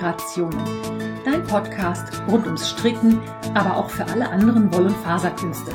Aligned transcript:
Inspirationen. 0.00 1.22
Dein 1.26 1.44
Podcast 1.44 2.22
rund 2.26 2.46
ums 2.46 2.70
Stricken, 2.70 3.20
aber 3.52 3.76
auch 3.76 3.90
für 3.90 4.06
alle 4.06 4.28
anderen 4.30 4.72
Woll- 4.72 4.86
und 4.86 4.96
Faserkünste. 4.96 5.72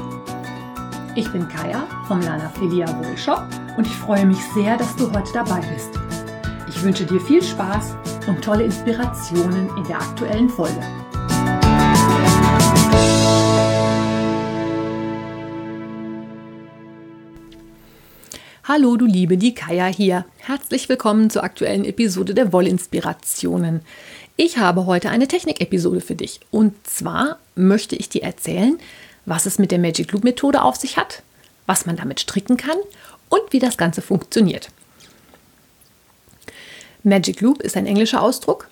Ich 1.14 1.32
bin 1.32 1.48
Kaya 1.48 1.86
vom 2.08 2.22
Lana 2.22 2.50
Filia 2.50 2.88
Wollshop 3.04 3.44
und 3.78 3.86
ich 3.86 3.94
freue 3.94 4.26
mich 4.26 4.44
sehr, 4.56 4.78
dass 4.78 4.96
du 4.96 5.12
heute 5.12 5.32
dabei 5.32 5.62
bist. 5.74 5.92
Ich 6.68 6.84
wünsche 6.84 7.06
dir 7.06 7.22
viel 7.22 7.44
Spaß 7.44 7.96
und 8.28 8.44
tolle 8.44 8.64
Inspirationen 8.64 9.70
in 9.78 9.84
der 9.84 9.98
aktuellen 9.98 10.50
Folge. 10.50 10.82
Hallo 18.68 18.98
du 18.98 19.06
Liebe, 19.06 19.38
die 19.38 19.54
Kaya 19.54 19.86
hier. 19.86 20.26
Herzlich 20.40 20.90
willkommen 20.90 21.30
zur 21.30 21.44
aktuellen 21.44 21.86
Episode 21.86 22.34
der 22.34 22.52
Wollinspirationen. 22.52 23.82
Ich 24.38 24.58
habe 24.58 24.86
heute 24.86 25.10
eine 25.10 25.30
Technik-Episode 25.30 26.02
für 26.02 26.16
dich. 26.16 26.42
Und 26.52 26.76
zwar 26.86 27.40
möchte 27.56 27.96
ich 27.96 28.10
dir 28.10 28.24
erzählen, 28.24 28.78
was 29.26 29.46
es 29.46 29.60
mit 29.60 29.72
der 29.72 29.80
Magic 29.80 30.12
Loop 30.12 30.26
Methode 30.26 30.62
auf 30.62 30.76
sich 30.76 30.98
hat, 30.98 31.24
was 31.68 31.86
man 31.86 31.96
damit 31.96 32.20
stricken 32.20 32.58
kann 32.58 32.78
und 33.30 33.42
wie 33.52 33.60
das 33.60 33.78
Ganze 33.78 34.02
funktioniert. 34.02 34.70
Magic 37.04 37.40
Loop 37.40 37.62
ist 37.62 37.78
ein 37.78 37.86
englischer 37.86 38.22
Ausdruck, 38.22 38.68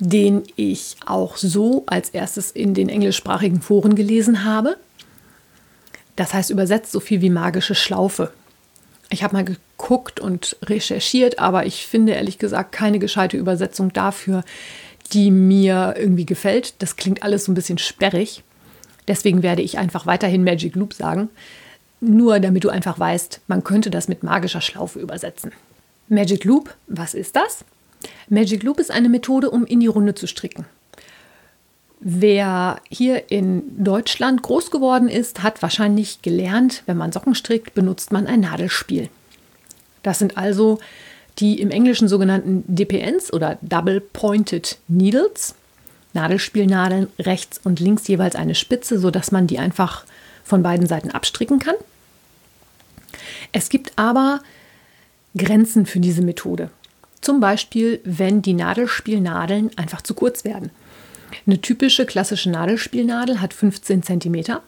den 0.00 0.44
ich 0.56 0.96
auch 1.04 1.36
so 1.36 1.82
als 1.86 2.10
erstes 2.10 2.50
in 2.50 2.72
den 2.72 2.88
englischsprachigen 2.88 3.60
Foren 3.60 3.94
gelesen 3.94 4.44
habe. 4.44 4.78
Das 6.16 6.32
heißt 6.32 6.50
übersetzt 6.50 6.92
so 6.92 7.00
viel 7.00 7.20
wie 7.20 7.30
magische 7.30 7.74
Schlaufe. 7.74 8.32
Ich 9.10 9.22
habe 9.22 9.34
mal 9.34 9.44
geguckt 9.44 10.20
und 10.20 10.56
recherchiert, 10.62 11.38
aber 11.38 11.66
ich 11.66 11.86
finde 11.86 12.12
ehrlich 12.12 12.38
gesagt 12.38 12.72
keine 12.72 12.98
gescheite 12.98 13.36
Übersetzung 13.36 13.92
dafür, 13.92 14.44
die 15.12 15.30
mir 15.30 15.94
irgendwie 15.96 16.26
gefällt. 16.26 16.74
Das 16.82 16.96
klingt 16.96 17.22
alles 17.22 17.44
so 17.44 17.52
ein 17.52 17.54
bisschen 17.54 17.78
sperrig. 17.78 18.42
Deswegen 19.06 19.42
werde 19.42 19.62
ich 19.62 19.78
einfach 19.78 20.04
weiterhin 20.04 20.44
Magic 20.44 20.76
Loop 20.76 20.92
sagen. 20.92 21.30
Nur 22.00 22.38
damit 22.38 22.64
du 22.64 22.68
einfach 22.68 22.98
weißt, 22.98 23.40
man 23.48 23.64
könnte 23.64 23.90
das 23.90 24.08
mit 24.08 24.22
magischer 24.22 24.60
Schlaufe 24.60 25.00
übersetzen. 25.00 25.52
Magic 26.08 26.44
Loop, 26.44 26.74
was 26.86 27.14
ist 27.14 27.34
das? 27.34 27.64
Magic 28.28 28.62
Loop 28.62 28.78
ist 28.78 28.90
eine 28.90 29.08
Methode, 29.08 29.50
um 29.50 29.64
in 29.64 29.80
die 29.80 29.86
Runde 29.86 30.14
zu 30.14 30.26
stricken. 30.26 30.66
Wer 32.00 32.80
hier 32.88 33.30
in 33.30 33.82
Deutschland 33.82 34.42
groß 34.42 34.70
geworden 34.70 35.08
ist, 35.08 35.42
hat 35.42 35.62
wahrscheinlich 35.62 36.22
gelernt, 36.22 36.82
wenn 36.86 36.96
man 36.96 37.10
Socken 37.10 37.34
strickt, 37.34 37.74
benutzt 37.74 38.12
man 38.12 38.26
ein 38.26 38.40
Nadelspiel. 38.40 39.08
Das 40.02 40.18
sind 40.18 40.36
also 40.36 40.78
die 41.38 41.60
im 41.60 41.70
Englischen 41.70 42.08
sogenannten 42.08 42.64
DPNs 42.66 43.32
oder 43.32 43.58
Double 43.62 44.00
Pointed 44.00 44.78
Needles. 44.88 45.54
Nadelspielnadeln 46.14 47.08
rechts 47.18 47.60
und 47.62 47.80
links 47.80 48.08
jeweils 48.08 48.34
eine 48.34 48.54
Spitze, 48.54 48.98
sodass 48.98 49.30
man 49.30 49.46
die 49.46 49.58
einfach 49.58 50.04
von 50.42 50.62
beiden 50.62 50.86
Seiten 50.86 51.10
abstricken 51.10 51.58
kann. 51.58 51.76
Es 53.52 53.68
gibt 53.68 53.92
aber 53.96 54.40
Grenzen 55.36 55.86
für 55.86 56.00
diese 56.00 56.22
Methode. 56.22 56.70
Zum 57.20 57.40
Beispiel, 57.40 58.00
wenn 58.04 58.42
die 58.42 58.54
Nadelspielnadeln 58.54 59.70
einfach 59.76 60.02
zu 60.02 60.14
kurz 60.14 60.44
werden. 60.44 60.70
Eine 61.46 61.60
typische 61.60 62.06
klassische 62.06 62.50
Nadelspielnadel 62.50 63.40
hat 63.40 63.54
15 63.54 64.02
cm. 64.02 64.58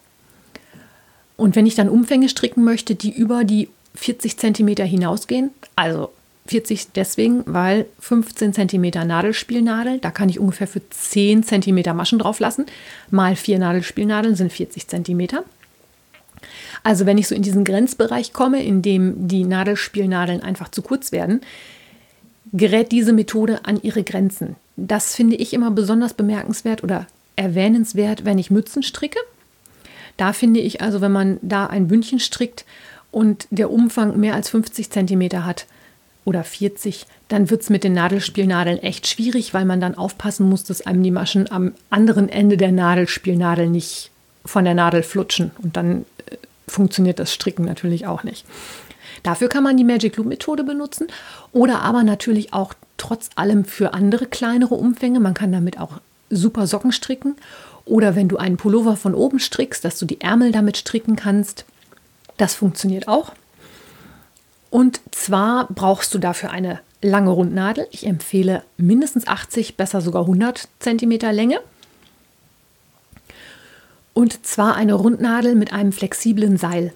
Und 1.36 1.56
wenn 1.56 1.66
ich 1.66 1.74
dann 1.74 1.88
Umfänge 1.88 2.28
stricken 2.28 2.64
möchte, 2.64 2.94
die 2.94 3.12
über 3.12 3.44
die 3.44 3.68
40 3.94 4.36
cm 4.36 4.68
hinausgehen, 4.86 5.50
also 5.74 6.12
40 6.46 6.92
deswegen, 6.92 7.44
weil 7.46 7.86
15 8.00 8.52
cm 8.52 9.06
Nadelspielnadel, 9.06 9.98
da 9.98 10.10
kann 10.10 10.28
ich 10.28 10.40
ungefähr 10.40 10.66
für 10.66 10.82
10 10.88 11.44
cm 11.44 11.96
Maschen 11.96 12.18
drauf 12.18 12.40
lassen, 12.40 12.66
mal 13.10 13.36
4 13.36 13.58
Nadelspielnadeln 13.58 14.34
sind 14.34 14.52
40 14.52 14.88
cm. 14.88 15.28
Also 16.82 17.06
wenn 17.06 17.18
ich 17.18 17.28
so 17.28 17.34
in 17.34 17.42
diesen 17.42 17.64
Grenzbereich 17.64 18.32
komme, 18.32 18.62
in 18.62 18.82
dem 18.82 19.28
die 19.28 19.44
Nadelspielnadeln 19.44 20.42
einfach 20.42 20.70
zu 20.70 20.82
kurz 20.82 21.12
werden, 21.12 21.40
gerät 22.52 22.90
diese 22.90 23.12
Methode 23.12 23.64
an 23.64 23.80
ihre 23.82 24.02
Grenzen. 24.02 24.56
Das 24.76 25.14
finde 25.14 25.36
ich 25.36 25.52
immer 25.52 25.70
besonders 25.70 26.14
bemerkenswert 26.14 26.82
oder 26.82 27.06
erwähnenswert, 27.36 28.24
wenn 28.24 28.38
ich 28.38 28.50
Mützen 28.50 28.82
stricke. 28.82 29.18
Da 30.16 30.32
finde 30.32 30.60
ich 30.60 30.80
also, 30.80 31.00
wenn 31.00 31.12
man 31.12 31.38
da 31.42 31.66
ein 31.66 31.88
Bündchen 31.88 32.20
strickt 32.20 32.64
und 33.10 33.46
der 33.50 33.70
Umfang 33.70 34.18
mehr 34.18 34.34
als 34.34 34.50
50 34.50 34.90
cm 34.90 35.44
hat 35.44 35.66
oder 36.24 36.44
40, 36.44 37.06
dann 37.28 37.48
wird 37.48 37.62
es 37.62 37.70
mit 37.70 37.84
den 37.84 37.94
Nadelspielnadeln 37.94 38.78
echt 38.78 39.06
schwierig, 39.06 39.54
weil 39.54 39.64
man 39.64 39.80
dann 39.80 39.94
aufpassen 39.94 40.48
muss, 40.48 40.64
dass 40.64 40.86
einem 40.86 41.02
die 41.02 41.10
Maschen 41.10 41.50
am 41.50 41.72
anderen 41.88 42.28
Ende 42.28 42.56
der 42.56 42.72
Nadelspielnadel 42.72 43.68
nicht 43.68 44.10
von 44.44 44.64
der 44.64 44.74
Nadel 44.74 45.02
flutschen. 45.02 45.50
Und 45.62 45.76
dann 45.76 46.04
äh, 46.26 46.36
funktioniert 46.68 47.18
das 47.18 47.32
Stricken 47.32 47.64
natürlich 47.64 48.06
auch 48.06 48.22
nicht. 48.22 48.44
Dafür 49.22 49.48
kann 49.48 49.64
man 49.64 49.76
die 49.76 49.84
Magic 49.84 50.16
Loop 50.16 50.26
Methode 50.26 50.64
benutzen 50.64 51.08
oder 51.52 51.82
aber 51.82 52.02
natürlich 52.02 52.52
auch 52.52 52.74
trotz 52.96 53.30
allem 53.34 53.64
für 53.64 53.94
andere 53.94 54.26
kleinere 54.26 54.74
Umfänge. 54.74 55.20
Man 55.20 55.34
kann 55.34 55.52
damit 55.52 55.78
auch 55.78 56.00
super 56.30 56.66
Socken 56.66 56.92
stricken 56.92 57.36
oder 57.84 58.14
wenn 58.14 58.28
du 58.28 58.36
einen 58.36 58.56
Pullover 58.56 58.96
von 58.96 59.14
oben 59.14 59.38
strickst, 59.38 59.84
dass 59.84 59.98
du 59.98 60.06
die 60.06 60.20
Ärmel 60.20 60.52
damit 60.52 60.76
stricken 60.76 61.16
kannst. 61.16 61.64
Das 62.36 62.54
funktioniert 62.54 63.08
auch. 63.08 63.32
Und 64.70 65.00
zwar 65.10 65.66
brauchst 65.68 66.14
du 66.14 66.18
dafür 66.18 66.50
eine 66.50 66.80
lange 67.02 67.30
Rundnadel. 67.30 67.88
Ich 67.90 68.06
empfehle 68.06 68.62
mindestens 68.76 69.26
80, 69.26 69.76
besser 69.76 70.00
sogar 70.00 70.22
100 70.22 70.68
cm 70.78 71.18
Länge. 71.32 71.60
Und 74.14 74.46
zwar 74.46 74.74
eine 74.74 74.94
Rundnadel 74.94 75.54
mit 75.54 75.72
einem 75.72 75.92
flexiblen 75.92 76.56
Seil. 76.56 76.92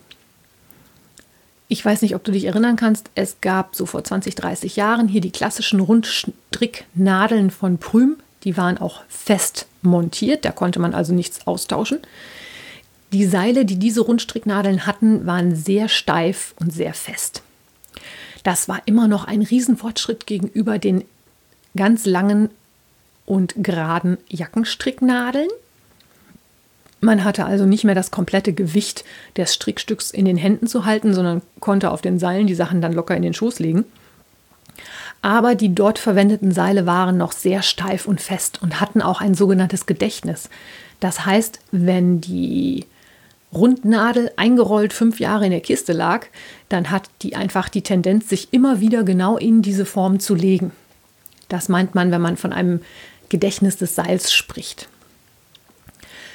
Ich 1.68 1.84
weiß 1.84 2.02
nicht, 2.02 2.14
ob 2.14 2.24
du 2.24 2.32
dich 2.32 2.44
erinnern 2.44 2.76
kannst, 2.76 3.10
es 3.14 3.40
gab 3.40 3.74
so 3.74 3.86
vor 3.86 4.04
20, 4.04 4.34
30 4.34 4.76
Jahren 4.76 5.08
hier 5.08 5.20
die 5.20 5.32
klassischen 5.32 5.80
Rundstricknadeln 5.80 7.50
von 7.50 7.78
Prüm. 7.78 8.16
Die 8.44 8.56
waren 8.56 8.78
auch 8.78 9.02
fest 9.08 9.66
montiert, 9.80 10.44
da 10.44 10.52
konnte 10.52 10.78
man 10.78 10.94
also 10.94 11.14
nichts 11.14 11.46
austauschen. 11.46 12.00
Die 13.12 13.26
Seile, 13.26 13.64
die 13.64 13.78
diese 13.78 14.02
Rundstricknadeln 14.02 14.86
hatten, 14.86 15.24
waren 15.26 15.54
sehr 15.54 15.88
steif 15.88 16.54
und 16.58 16.72
sehr 16.72 16.94
fest. 16.94 17.42
Das 18.42 18.68
war 18.68 18.82
immer 18.84 19.08
noch 19.08 19.24
ein 19.24 19.40
Riesenfortschritt 19.40 20.26
gegenüber 20.26 20.78
den 20.78 21.04
ganz 21.76 22.04
langen 22.06 22.50
und 23.24 23.54
geraden 23.56 24.18
Jackenstricknadeln. 24.28 25.48
Man 27.04 27.22
hatte 27.22 27.44
also 27.44 27.66
nicht 27.66 27.84
mehr 27.84 27.94
das 27.94 28.10
komplette 28.10 28.54
Gewicht 28.54 29.04
des 29.36 29.52
Strickstücks 29.52 30.10
in 30.10 30.24
den 30.24 30.38
Händen 30.38 30.66
zu 30.66 30.86
halten, 30.86 31.12
sondern 31.12 31.42
konnte 31.60 31.90
auf 31.90 32.00
den 32.00 32.18
Seilen 32.18 32.46
die 32.46 32.54
Sachen 32.54 32.80
dann 32.80 32.94
locker 32.94 33.14
in 33.14 33.20
den 33.20 33.34
Schoß 33.34 33.58
legen. 33.58 33.84
Aber 35.20 35.54
die 35.54 35.74
dort 35.74 35.98
verwendeten 35.98 36.50
Seile 36.50 36.86
waren 36.86 37.18
noch 37.18 37.32
sehr 37.32 37.60
steif 37.60 38.06
und 38.06 38.22
fest 38.22 38.62
und 38.62 38.80
hatten 38.80 39.02
auch 39.02 39.20
ein 39.20 39.34
sogenanntes 39.34 39.84
Gedächtnis. 39.84 40.48
Das 40.98 41.26
heißt, 41.26 41.58
wenn 41.72 42.22
die 42.22 42.86
Rundnadel 43.52 44.32
eingerollt 44.36 44.94
fünf 44.94 45.20
Jahre 45.20 45.44
in 45.44 45.50
der 45.50 45.60
Kiste 45.60 45.92
lag, 45.92 46.26
dann 46.70 46.90
hat 46.90 47.10
die 47.20 47.36
einfach 47.36 47.68
die 47.68 47.82
Tendenz, 47.82 48.30
sich 48.30 48.48
immer 48.52 48.80
wieder 48.80 49.04
genau 49.04 49.36
in 49.36 49.60
diese 49.60 49.84
Form 49.84 50.20
zu 50.20 50.34
legen. 50.34 50.72
Das 51.50 51.68
meint 51.68 51.94
man, 51.94 52.10
wenn 52.10 52.22
man 52.22 52.38
von 52.38 52.54
einem 52.54 52.80
Gedächtnis 53.28 53.76
des 53.76 53.94
Seils 53.94 54.32
spricht. 54.32 54.88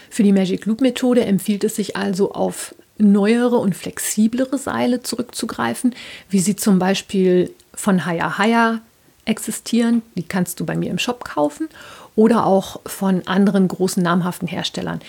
Für 0.10 0.24
die 0.24 0.34
Magic 0.34 0.66
Loop 0.66 0.82
Methode 0.82 1.26
empfiehlt 1.26 1.64
es 1.64 1.76
sich 1.76 1.96
also 1.96 2.32
auf 2.32 2.76
neuere 2.98 3.58
und 3.58 3.76
flexiblere 3.76 4.58
Seile 4.58 5.02
zurückzugreifen, 5.02 5.96
wie 6.30 6.40
sie 6.40 6.56
zum 6.56 6.80
Beispiel 6.80 7.54
von 7.74 8.06
Haya 8.06 8.38
Haya 8.38 8.82
existieren. 9.26 10.02
Die 10.16 10.24
kannst 10.24 10.60
du 10.60 10.66
bei 10.66 10.76
mir 10.76 10.90
im 10.90 11.00
Shop 11.00 11.24
kaufen 11.24 11.70
oder 12.16 12.46
auch 12.46 12.82
von 12.86 13.26
anderen 13.28 13.68
großen 13.68 14.04
namhaften 14.04 14.48
Herstellern. 14.48 15.00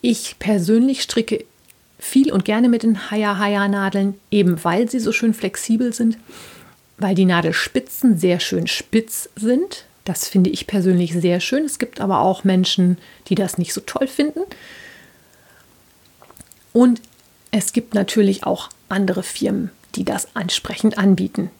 Ich 0.00 0.36
persönlich 0.38 1.02
stricke 1.02 1.44
viel 1.98 2.32
und 2.32 2.44
gerne 2.44 2.68
mit 2.68 2.82
den 2.82 3.10
Haya 3.10 3.38
Haya 3.38 3.68
Nadeln, 3.68 4.14
eben 4.30 4.62
weil 4.64 4.90
sie 4.90 5.00
so 5.00 5.12
schön 5.12 5.34
flexibel 5.34 5.92
sind, 5.92 6.18
weil 6.98 7.14
die 7.14 7.24
Nadelspitzen 7.24 8.18
sehr 8.18 8.40
schön 8.40 8.66
spitz 8.66 9.28
sind. 9.36 9.84
Das 10.06 10.28
finde 10.28 10.50
ich 10.50 10.68
persönlich 10.68 11.12
sehr 11.12 11.40
schön. 11.40 11.64
Es 11.64 11.80
gibt 11.80 12.00
aber 12.00 12.20
auch 12.20 12.44
Menschen, 12.44 12.96
die 13.26 13.34
das 13.34 13.58
nicht 13.58 13.74
so 13.74 13.80
toll 13.80 14.06
finden. 14.06 14.40
Und 16.72 17.02
es 17.50 17.72
gibt 17.72 17.92
natürlich 17.92 18.44
auch 18.44 18.70
andere 18.88 19.24
Firmen, 19.24 19.72
die 19.96 20.04
das 20.04 20.28
ansprechend 20.34 20.96
anbieten. 20.96 21.50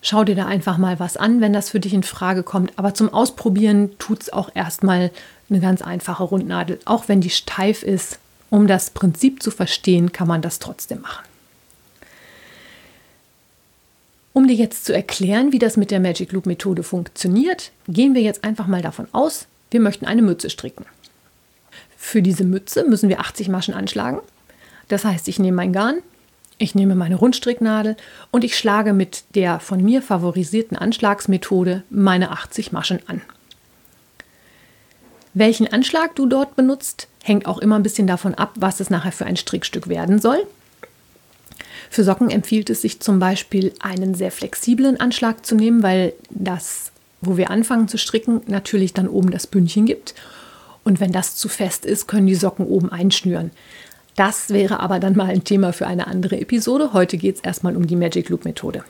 Schau 0.00 0.24
dir 0.24 0.34
da 0.34 0.46
einfach 0.46 0.78
mal 0.78 0.98
was 0.98 1.18
an, 1.18 1.42
wenn 1.42 1.52
das 1.52 1.68
für 1.68 1.80
dich 1.80 1.92
in 1.92 2.02
Frage 2.02 2.42
kommt. 2.42 2.72
Aber 2.78 2.94
zum 2.94 3.12
Ausprobieren 3.12 3.90
tut 3.98 4.22
es 4.22 4.32
auch 4.32 4.50
erstmal 4.54 5.10
eine 5.50 5.60
ganz 5.60 5.82
einfache 5.82 6.22
Rundnadel. 6.22 6.80
Auch 6.86 7.08
wenn 7.08 7.20
die 7.20 7.28
steif 7.28 7.82
ist, 7.82 8.18
um 8.48 8.68
das 8.68 8.88
Prinzip 8.88 9.42
zu 9.42 9.50
verstehen, 9.50 10.12
kann 10.12 10.28
man 10.28 10.40
das 10.40 10.60
trotzdem 10.60 11.02
machen. 11.02 11.29
Um 14.32 14.46
dir 14.46 14.54
jetzt 14.54 14.84
zu 14.84 14.94
erklären, 14.94 15.52
wie 15.52 15.58
das 15.58 15.76
mit 15.76 15.90
der 15.90 16.00
Magic 16.00 16.32
Loop 16.32 16.46
Methode 16.46 16.82
funktioniert, 16.82 17.72
gehen 17.88 18.14
wir 18.14 18.22
jetzt 18.22 18.44
einfach 18.44 18.66
mal 18.66 18.82
davon 18.82 19.08
aus, 19.12 19.46
wir 19.70 19.80
möchten 19.80 20.06
eine 20.06 20.22
Mütze 20.22 20.50
stricken. 20.50 20.84
Für 21.96 22.22
diese 22.22 22.44
Mütze 22.44 22.84
müssen 22.84 23.08
wir 23.08 23.20
80 23.20 23.48
Maschen 23.48 23.74
anschlagen. 23.74 24.20
Das 24.88 25.04
heißt, 25.04 25.28
ich 25.28 25.38
nehme 25.38 25.56
mein 25.56 25.72
Garn, 25.72 25.98
ich 26.58 26.74
nehme 26.74 26.94
meine 26.94 27.16
Rundstricknadel 27.16 27.96
und 28.30 28.44
ich 28.44 28.56
schlage 28.56 28.92
mit 28.92 29.24
der 29.34 29.60
von 29.60 29.82
mir 29.82 30.02
favorisierten 30.02 30.76
Anschlagsmethode 30.76 31.82
meine 31.90 32.30
80 32.30 32.72
Maschen 32.72 33.00
an. 33.06 33.22
Welchen 35.34 35.72
Anschlag 35.72 36.16
du 36.16 36.26
dort 36.26 36.56
benutzt, 36.56 37.08
hängt 37.22 37.46
auch 37.46 37.58
immer 37.58 37.76
ein 37.76 37.82
bisschen 37.82 38.06
davon 38.06 38.34
ab, 38.34 38.52
was 38.56 38.80
es 38.80 38.90
nachher 38.90 39.12
für 39.12 39.26
ein 39.26 39.36
Strickstück 39.36 39.88
werden 39.88 40.18
soll. 40.18 40.44
Für 41.90 42.04
Socken 42.04 42.30
empfiehlt 42.30 42.70
es 42.70 42.82
sich 42.82 43.00
zum 43.00 43.18
Beispiel, 43.18 43.74
einen 43.80 44.14
sehr 44.14 44.30
flexiblen 44.30 45.00
Anschlag 45.00 45.44
zu 45.44 45.56
nehmen, 45.56 45.82
weil 45.82 46.12
das, 46.30 46.92
wo 47.20 47.36
wir 47.36 47.50
anfangen 47.50 47.88
zu 47.88 47.98
stricken, 47.98 48.42
natürlich 48.46 48.94
dann 48.94 49.08
oben 49.08 49.32
das 49.32 49.48
Bündchen 49.48 49.86
gibt. 49.86 50.14
Und 50.84 51.00
wenn 51.00 51.10
das 51.10 51.34
zu 51.34 51.48
fest 51.48 51.84
ist, 51.84 52.06
können 52.06 52.28
die 52.28 52.36
Socken 52.36 52.64
oben 52.66 52.90
einschnüren. 52.92 53.50
Das 54.14 54.50
wäre 54.50 54.78
aber 54.78 55.00
dann 55.00 55.16
mal 55.16 55.26
ein 55.26 55.42
Thema 55.42 55.72
für 55.72 55.88
eine 55.88 56.06
andere 56.06 56.40
Episode. 56.40 56.92
Heute 56.92 57.16
geht 57.18 57.36
es 57.36 57.40
erstmal 57.42 57.76
um 57.76 57.88
die 57.88 57.96
Magic 57.96 58.28
Loop 58.28 58.44
Methode. 58.44 58.84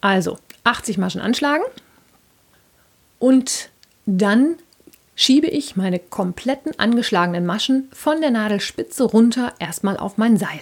Also 0.00 0.38
80 0.64 0.98
Maschen 0.98 1.20
anschlagen 1.20 1.64
und 3.20 3.68
dann 4.04 4.56
schiebe 5.14 5.46
ich 5.46 5.76
meine 5.76 6.00
kompletten 6.00 6.76
angeschlagenen 6.76 7.46
Maschen 7.46 7.88
von 7.92 8.20
der 8.20 8.32
Nadelspitze 8.32 9.04
runter 9.04 9.52
erstmal 9.60 9.96
auf 9.96 10.18
mein 10.18 10.36
Seil. 10.36 10.60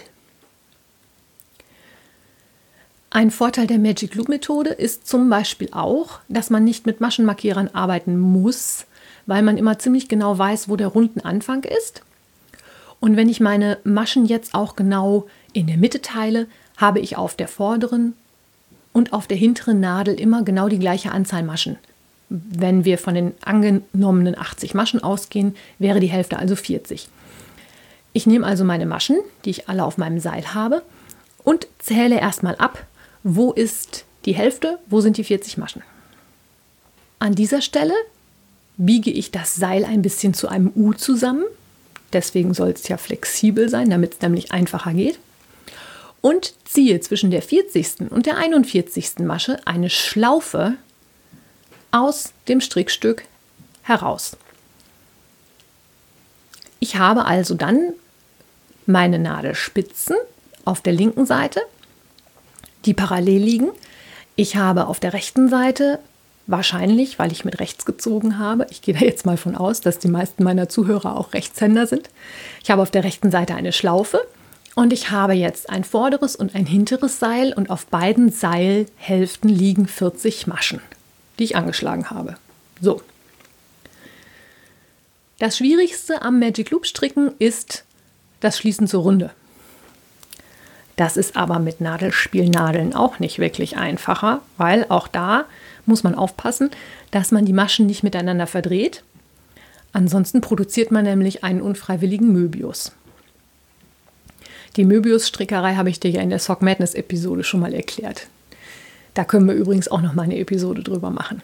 Ein 3.13 3.29
Vorteil 3.29 3.67
der 3.67 3.77
Magic 3.77 4.15
Loop 4.15 4.29
Methode 4.29 4.69
ist 4.69 5.05
zum 5.05 5.29
Beispiel 5.29 5.67
auch, 5.73 6.19
dass 6.29 6.49
man 6.49 6.63
nicht 6.63 6.85
mit 6.85 7.01
Maschenmarkierern 7.01 7.67
arbeiten 7.73 8.17
muss, 8.17 8.85
weil 9.25 9.43
man 9.43 9.57
immer 9.57 9.77
ziemlich 9.77 10.07
genau 10.07 10.37
weiß, 10.37 10.69
wo 10.69 10.77
der 10.77 10.87
runden 10.87 11.19
Anfang 11.19 11.65
ist. 11.65 12.03
Und 13.01 13.17
wenn 13.17 13.27
ich 13.27 13.41
meine 13.41 13.79
Maschen 13.83 14.25
jetzt 14.25 14.53
auch 14.53 14.77
genau 14.77 15.27
in 15.51 15.67
der 15.67 15.75
Mitte 15.75 16.01
teile, 16.01 16.47
habe 16.77 17.01
ich 17.01 17.17
auf 17.17 17.35
der 17.35 17.49
vorderen 17.49 18.13
und 18.93 19.11
auf 19.11 19.27
der 19.27 19.37
hinteren 19.37 19.81
Nadel 19.81 20.17
immer 20.17 20.43
genau 20.43 20.69
die 20.69 20.79
gleiche 20.79 21.11
Anzahl 21.11 21.43
Maschen. 21.43 21.75
Wenn 22.29 22.85
wir 22.85 22.97
von 22.97 23.13
den 23.13 23.33
angenommenen 23.43 24.37
80 24.37 24.73
Maschen 24.73 25.03
ausgehen, 25.03 25.57
wäre 25.79 25.99
die 25.99 26.07
Hälfte 26.07 26.39
also 26.39 26.55
40. 26.55 27.09
Ich 28.13 28.25
nehme 28.25 28.47
also 28.47 28.63
meine 28.63 28.85
Maschen, 28.85 29.17
die 29.43 29.49
ich 29.49 29.67
alle 29.67 29.83
auf 29.83 29.97
meinem 29.97 30.21
Seil 30.21 30.53
habe, 30.53 30.81
und 31.43 31.67
zähle 31.79 32.17
erstmal 32.19 32.55
ab, 32.55 32.85
wo 33.23 33.51
ist 33.51 34.05
die 34.25 34.33
Hälfte, 34.33 34.79
wo 34.87 35.01
sind 35.01 35.17
die 35.17 35.23
40 35.23 35.57
Maschen. 35.57 35.83
An 37.19 37.35
dieser 37.35 37.61
Stelle 37.61 37.93
biege 38.77 39.11
ich 39.11 39.31
das 39.31 39.55
Seil 39.55 39.85
ein 39.85 40.01
bisschen 40.01 40.33
zu 40.33 40.47
einem 40.47 40.71
U 40.75 40.93
zusammen. 40.93 41.43
Deswegen 42.13 42.53
soll 42.53 42.69
es 42.69 42.87
ja 42.87 42.97
flexibel 42.97 43.69
sein, 43.69 43.89
damit 43.89 44.13
es 44.13 44.21
nämlich 44.21 44.51
einfacher 44.51 44.93
geht. 44.93 45.19
Und 46.21 46.53
ziehe 46.65 46.99
zwischen 46.99 47.31
der 47.31 47.41
40. 47.41 48.11
und 48.11 48.25
der 48.25 48.37
41. 48.37 49.19
Masche 49.19 49.59
eine 49.65 49.89
Schlaufe 49.89 50.75
aus 51.91 52.33
dem 52.47 52.61
Strickstück 52.61 53.23
heraus. 53.83 54.37
Ich 56.79 56.95
habe 56.95 57.25
also 57.25 57.55
dann 57.55 57.93
meine 58.85 59.19
Nadelspitzen 59.19 60.15
auf 60.65 60.81
der 60.81 60.93
linken 60.93 61.25
Seite 61.25 61.61
die 62.85 62.93
parallel 62.93 63.41
liegen. 63.41 63.69
Ich 64.35 64.55
habe 64.55 64.87
auf 64.87 64.99
der 64.99 65.13
rechten 65.13 65.49
Seite 65.49 65.99
wahrscheinlich, 66.47 67.19
weil 67.19 67.31
ich 67.31 67.45
mit 67.45 67.59
rechts 67.59 67.85
gezogen 67.85 68.37
habe, 68.37 68.67
ich 68.69 68.81
gehe 68.81 68.93
da 68.93 69.01
jetzt 69.01 69.25
mal 69.25 69.37
von 69.37 69.55
aus, 69.55 69.81
dass 69.81 69.99
die 69.99 70.07
meisten 70.07 70.43
meiner 70.43 70.69
Zuhörer 70.69 71.17
auch 71.17 71.33
Rechtshänder 71.33 71.87
sind. 71.87 72.09
Ich 72.63 72.71
habe 72.71 72.81
auf 72.81 72.91
der 72.91 73.03
rechten 73.03 73.31
Seite 73.31 73.55
eine 73.55 73.71
Schlaufe 73.71 74.21
und 74.75 74.93
ich 74.93 75.11
habe 75.11 75.33
jetzt 75.33 75.69
ein 75.69 75.83
vorderes 75.83 76.35
und 76.35 76.55
ein 76.55 76.65
hinteres 76.65 77.19
Seil 77.19 77.53
und 77.53 77.69
auf 77.69 77.85
beiden 77.87 78.31
Seilhälften 78.31 79.49
liegen 79.49 79.87
40 79.87 80.47
Maschen, 80.47 80.81
die 81.39 81.45
ich 81.45 81.55
angeschlagen 81.55 82.09
habe. 82.09 82.35
So. 82.79 83.01
Das 85.39 85.57
Schwierigste 85.57 86.21
am 86.21 86.39
Magic 86.39 86.69
Loop 86.69 86.85
Stricken 86.85 87.31
ist 87.39 87.83
das 88.39 88.57
Schließen 88.57 88.87
zur 88.87 89.03
Runde. 89.03 89.31
Das 91.01 91.17
ist 91.17 91.35
aber 91.35 91.57
mit 91.57 91.81
Nadelspielnadeln 91.81 92.93
auch 92.93 93.17
nicht 93.17 93.39
wirklich 93.39 93.75
einfacher, 93.75 94.41
weil 94.57 94.85
auch 94.89 95.07
da 95.07 95.45
muss 95.87 96.03
man 96.03 96.13
aufpassen, 96.13 96.69
dass 97.09 97.31
man 97.31 97.43
die 97.43 97.53
Maschen 97.53 97.87
nicht 97.87 98.03
miteinander 98.03 98.45
verdreht. 98.45 99.01
Ansonsten 99.93 100.41
produziert 100.41 100.91
man 100.91 101.05
nämlich 101.05 101.43
einen 101.43 101.63
unfreiwilligen 101.63 102.31
Möbius. 102.31 102.91
Die 104.75 104.85
Möbius-Strickerei 104.85 105.73
habe 105.73 105.89
ich 105.89 105.99
dir 105.99 106.11
ja 106.11 106.21
in 106.21 106.29
der 106.29 106.37
Sock 106.37 106.61
Madness-Episode 106.61 107.43
schon 107.43 107.61
mal 107.61 107.73
erklärt. 107.73 108.27
Da 109.15 109.23
können 109.23 109.47
wir 109.47 109.55
übrigens 109.55 109.87
auch 109.87 110.01
noch 110.01 110.13
mal 110.13 110.21
eine 110.21 110.37
Episode 110.37 110.83
drüber 110.83 111.09
machen. 111.09 111.41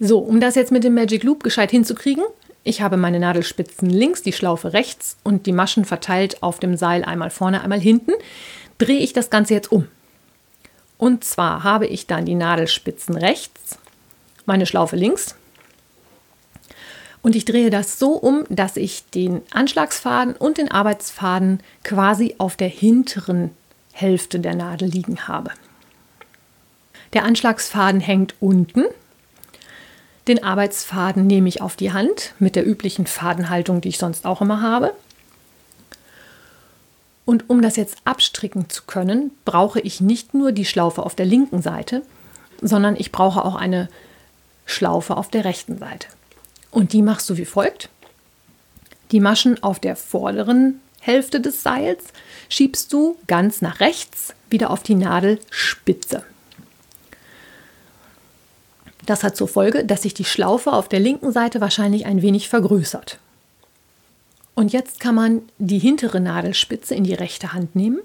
So, 0.00 0.18
um 0.18 0.40
das 0.40 0.56
jetzt 0.56 0.72
mit 0.72 0.82
dem 0.82 0.94
Magic 0.94 1.22
Loop 1.22 1.44
gescheit 1.44 1.70
hinzukriegen, 1.70 2.24
ich 2.66 2.82
habe 2.82 2.96
meine 2.96 3.20
Nadelspitzen 3.20 3.88
links, 3.88 4.22
die 4.22 4.32
Schlaufe 4.32 4.72
rechts 4.72 5.16
und 5.22 5.46
die 5.46 5.52
Maschen 5.52 5.84
verteilt 5.84 6.42
auf 6.42 6.58
dem 6.58 6.76
Seil 6.76 7.04
einmal 7.04 7.30
vorne, 7.30 7.62
einmal 7.62 7.78
hinten. 7.78 8.10
Drehe 8.78 8.98
ich 8.98 9.12
das 9.12 9.30
Ganze 9.30 9.54
jetzt 9.54 9.70
um. 9.70 9.86
Und 10.98 11.22
zwar 11.22 11.62
habe 11.62 11.86
ich 11.86 12.08
dann 12.08 12.24
die 12.24 12.34
Nadelspitzen 12.34 13.16
rechts, 13.16 13.78
meine 14.46 14.66
Schlaufe 14.66 14.96
links. 14.96 15.36
Und 17.22 17.36
ich 17.36 17.44
drehe 17.44 17.70
das 17.70 18.00
so 18.00 18.10
um, 18.10 18.42
dass 18.48 18.76
ich 18.76 19.08
den 19.10 19.42
Anschlagsfaden 19.52 20.34
und 20.34 20.58
den 20.58 20.70
Arbeitsfaden 20.70 21.60
quasi 21.84 22.34
auf 22.38 22.56
der 22.56 22.68
hinteren 22.68 23.50
Hälfte 23.92 24.40
der 24.40 24.56
Nadel 24.56 24.88
liegen 24.88 25.28
habe. 25.28 25.52
Der 27.12 27.24
Anschlagsfaden 27.24 28.00
hängt 28.00 28.34
unten 28.40 28.86
den 30.28 30.42
Arbeitsfaden 30.42 31.26
nehme 31.26 31.48
ich 31.48 31.60
auf 31.62 31.76
die 31.76 31.92
Hand 31.92 32.34
mit 32.38 32.56
der 32.56 32.66
üblichen 32.66 33.06
Fadenhaltung, 33.06 33.80
die 33.80 33.90
ich 33.90 33.98
sonst 33.98 34.26
auch 34.26 34.40
immer 34.40 34.60
habe. 34.60 34.92
Und 37.24 37.48
um 37.50 37.62
das 37.62 37.76
jetzt 37.76 37.98
abstricken 38.04 38.68
zu 38.70 38.84
können, 38.84 39.32
brauche 39.44 39.80
ich 39.80 40.00
nicht 40.00 40.34
nur 40.34 40.52
die 40.52 40.64
Schlaufe 40.64 41.02
auf 41.02 41.14
der 41.14 41.26
linken 41.26 41.62
Seite, 41.62 42.02
sondern 42.60 42.96
ich 42.96 43.12
brauche 43.12 43.44
auch 43.44 43.56
eine 43.56 43.88
Schlaufe 44.64 45.16
auf 45.16 45.28
der 45.28 45.44
rechten 45.44 45.78
Seite. 45.78 46.08
Und 46.70 46.92
die 46.92 47.02
machst 47.02 47.28
du 47.30 47.36
wie 47.36 47.44
folgt. 47.44 47.88
Die 49.12 49.20
Maschen 49.20 49.62
auf 49.62 49.78
der 49.78 49.96
vorderen 49.96 50.80
Hälfte 51.00 51.40
des 51.40 51.62
Seils 51.62 52.04
schiebst 52.48 52.92
du 52.92 53.16
ganz 53.26 53.60
nach 53.60 53.80
rechts 53.80 54.34
wieder 54.50 54.70
auf 54.70 54.82
die 54.82 54.96
Nadelspitze. 54.96 56.24
Das 59.06 59.22
hat 59.22 59.36
zur 59.36 59.48
Folge, 59.48 59.84
dass 59.84 60.02
sich 60.02 60.14
die 60.14 60.24
Schlaufe 60.24 60.72
auf 60.72 60.88
der 60.88 61.00
linken 61.00 61.32
Seite 61.32 61.60
wahrscheinlich 61.60 62.06
ein 62.06 62.22
wenig 62.22 62.48
vergrößert. 62.48 63.18
Und 64.54 64.72
jetzt 64.72 65.00
kann 65.00 65.14
man 65.14 65.42
die 65.58 65.78
hintere 65.78 66.20
Nadelspitze 66.20 66.94
in 66.94 67.04
die 67.04 67.14
rechte 67.14 67.52
Hand 67.52 67.76
nehmen 67.76 68.00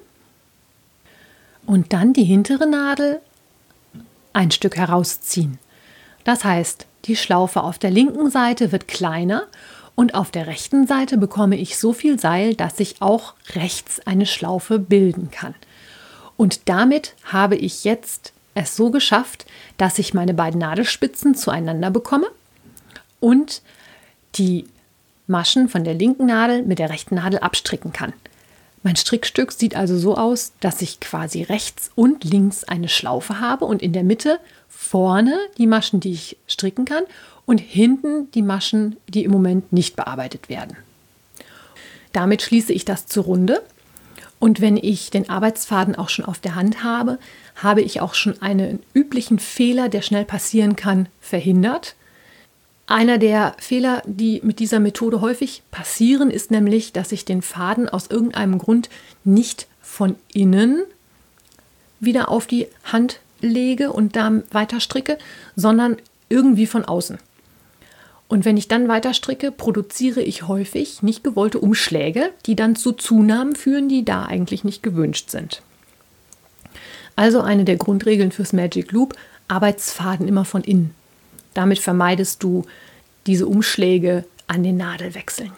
und 1.66 1.94
dann 1.94 2.14
die 2.14 2.24
hintere 2.24 2.68
Nadel 2.68 3.20
ein 4.34 4.52
Stück 4.52 4.78
herausziehen. 4.78 5.60
Das 6.24 6.44
heißt, 6.44 6.86
die 7.06 7.16
Schlaufe 7.16 7.64
auf 7.64 7.80
der 7.80 7.90
linken 7.90 8.30
Seite 8.30 8.72
wird 8.72 8.88
kleiner 8.88 9.48
und 9.96 10.14
auf 10.14 10.30
der 10.30 10.48
rechten 10.48 10.88
Seite 10.88 11.18
bekomme 11.18 11.58
ich 11.58 11.78
so 11.78 11.94
viel 11.94 12.20
Seil, 12.20 12.54
dass 12.54 12.80
ich 12.80 13.02
auch 13.02 13.34
rechts 13.56 14.00
eine 14.06 14.26
Schlaufe 14.26 14.78
bilden 14.78 15.32
kann. 15.32 15.56
Und 16.38 16.70
damit 16.70 17.16
habe 17.24 17.56
ich 17.56 17.84
jetzt 17.84 18.34
es 18.54 18.76
so 18.76 18.92
geschafft, 18.92 19.46
dass 19.78 20.00
ich 20.00 20.14
meine 20.14 20.34
beiden 20.34 20.60
Nadelspitzen 20.60 21.36
zueinander 21.36 21.92
bekomme 21.92 22.28
und 23.20 23.62
die 24.36 24.68
Maschen 25.28 25.70
von 25.70 25.84
der 25.84 25.94
linken 25.94 26.26
Nadel 26.26 26.64
mit 26.64 26.80
der 26.80 26.90
rechten 26.90 27.16
Nadel 27.16 27.40
abstricken 27.40 27.94
kann. 27.94 28.14
Mein 28.84 28.96
Strickstück 28.96 29.52
sieht 29.52 29.76
also 29.76 29.98
so 29.98 30.18
aus, 30.18 30.54
dass 30.60 30.82
ich 30.82 31.00
quasi 31.00 31.44
rechts 31.44 31.92
und 31.96 32.24
links 32.24 32.64
eine 32.64 32.90
Schlaufe 32.90 33.40
habe 33.40 33.66
und 33.66 33.82
in 33.82 33.94
der 33.94 34.04
Mitte 34.04 34.40
vorne 34.68 35.38
die 35.58 35.68
Maschen, 35.68 36.00
die 36.00 36.14
ich 36.14 36.38
stricken 36.48 36.86
kann 36.86 37.04
und 37.46 37.60
hinten 37.60 38.32
die 38.32 38.42
Maschen, 38.42 38.98
die 39.08 39.24
im 39.24 39.32
Moment 39.32 39.72
nicht 39.72 39.96
bearbeitet 39.96 40.50
werden. 40.50 40.76
Damit 42.12 42.42
schließe 42.42 42.74
ich 42.74 42.84
das 42.84 43.06
zur 43.06 43.26
Runde 43.26 43.62
und 44.40 44.60
wenn 44.60 44.76
ich 44.76 45.12
den 45.12 45.30
Arbeitsfaden 45.30 45.96
auch 45.96 46.10
schon 46.10 46.26
auf 46.26 46.40
der 46.40 46.56
Hand 46.56 46.84
habe, 46.84 47.20
habe 47.64 47.82
ich 47.82 48.02
auch 48.02 48.14
schon 48.14 48.42
einen 48.42 48.80
üblichen 48.94 49.40
Fehler, 49.40 49.90
der 49.90 50.02
schnell 50.02 50.26
passieren 50.26 50.76
kann, 50.76 51.08
verhindert. 51.20 51.96
Einer 52.88 53.18
der 53.18 53.56
Fehler, 53.60 54.02
die 54.06 54.42
mit 54.44 54.60
dieser 54.60 54.80
Methode 54.80 55.22
häufig 55.22 55.64
passieren, 55.72 56.30
ist 56.30 56.52
nämlich, 56.52 56.92
dass 56.94 57.12
ich 57.12 57.26
den 57.26 57.42
Faden 57.42 57.88
aus 57.88 58.08
irgendeinem 58.08 58.58
Grund 58.58 58.90
nicht 59.24 59.68
von 59.82 60.16
innen 60.34 60.84
wieder 62.00 62.30
auf 62.30 62.48
die 62.48 62.68
Hand 62.84 63.20
lege 63.42 63.92
und 63.92 64.16
da 64.16 64.42
weiter 64.52 64.80
stricke, 64.80 65.18
sondern 65.56 65.98
irgendwie 66.30 66.68
von 66.68 66.86
außen. 66.86 67.18
Und 68.28 68.46
wenn 68.46 68.58
ich 68.58 68.68
dann 68.68 68.88
weiter 68.88 69.14
stricke, 69.14 69.52
produziere 69.52 70.22
ich 70.22 70.48
häufig 70.48 71.04
nicht 71.04 71.24
gewollte 71.24 71.60
Umschläge, 71.60 72.32
die 72.46 72.56
dann 72.56 72.76
zu 72.76 72.94
Zunahmen 72.94 73.56
führen, 73.56 73.90
die 73.90 74.06
da 74.06 74.26
eigentlich 74.26 74.64
nicht 74.64 74.82
gewünscht 74.82 75.30
sind. 75.30 75.62
Also 77.22 77.42
eine 77.42 77.66
der 77.66 77.76
Grundregeln 77.76 78.32
fürs 78.32 78.52
Magic 78.52 78.92
Loop, 78.92 79.14
Arbeitsfaden 79.48 80.28
immer 80.28 80.44
von 80.44 80.64
innen. 80.64 80.96
Damit 81.54 81.78
vermeidest 81.78 82.42
du 82.42 82.66
diese 83.28 83.46
Umschläge 83.46 84.26
an 84.48 84.64
den 84.64 84.78
Nadelwechseln. 84.78 85.52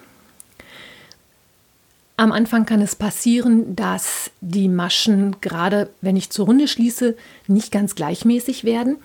Am 2.17 2.33
Anfang 2.33 2.65
kann 2.65 2.81
es 2.81 2.97
passieren, 2.97 3.77
dass 3.77 4.29
die 4.41 4.67
Maschen, 4.67 5.37
gerade 5.39 5.89
wenn 6.01 6.17
ich 6.17 6.31
zur 6.31 6.47
Runde 6.47 6.67
schließe, 6.67 7.15
nicht 7.47 7.71
ganz 7.71 7.95
gleichmäßig 7.95 8.65
werden. 8.65 8.97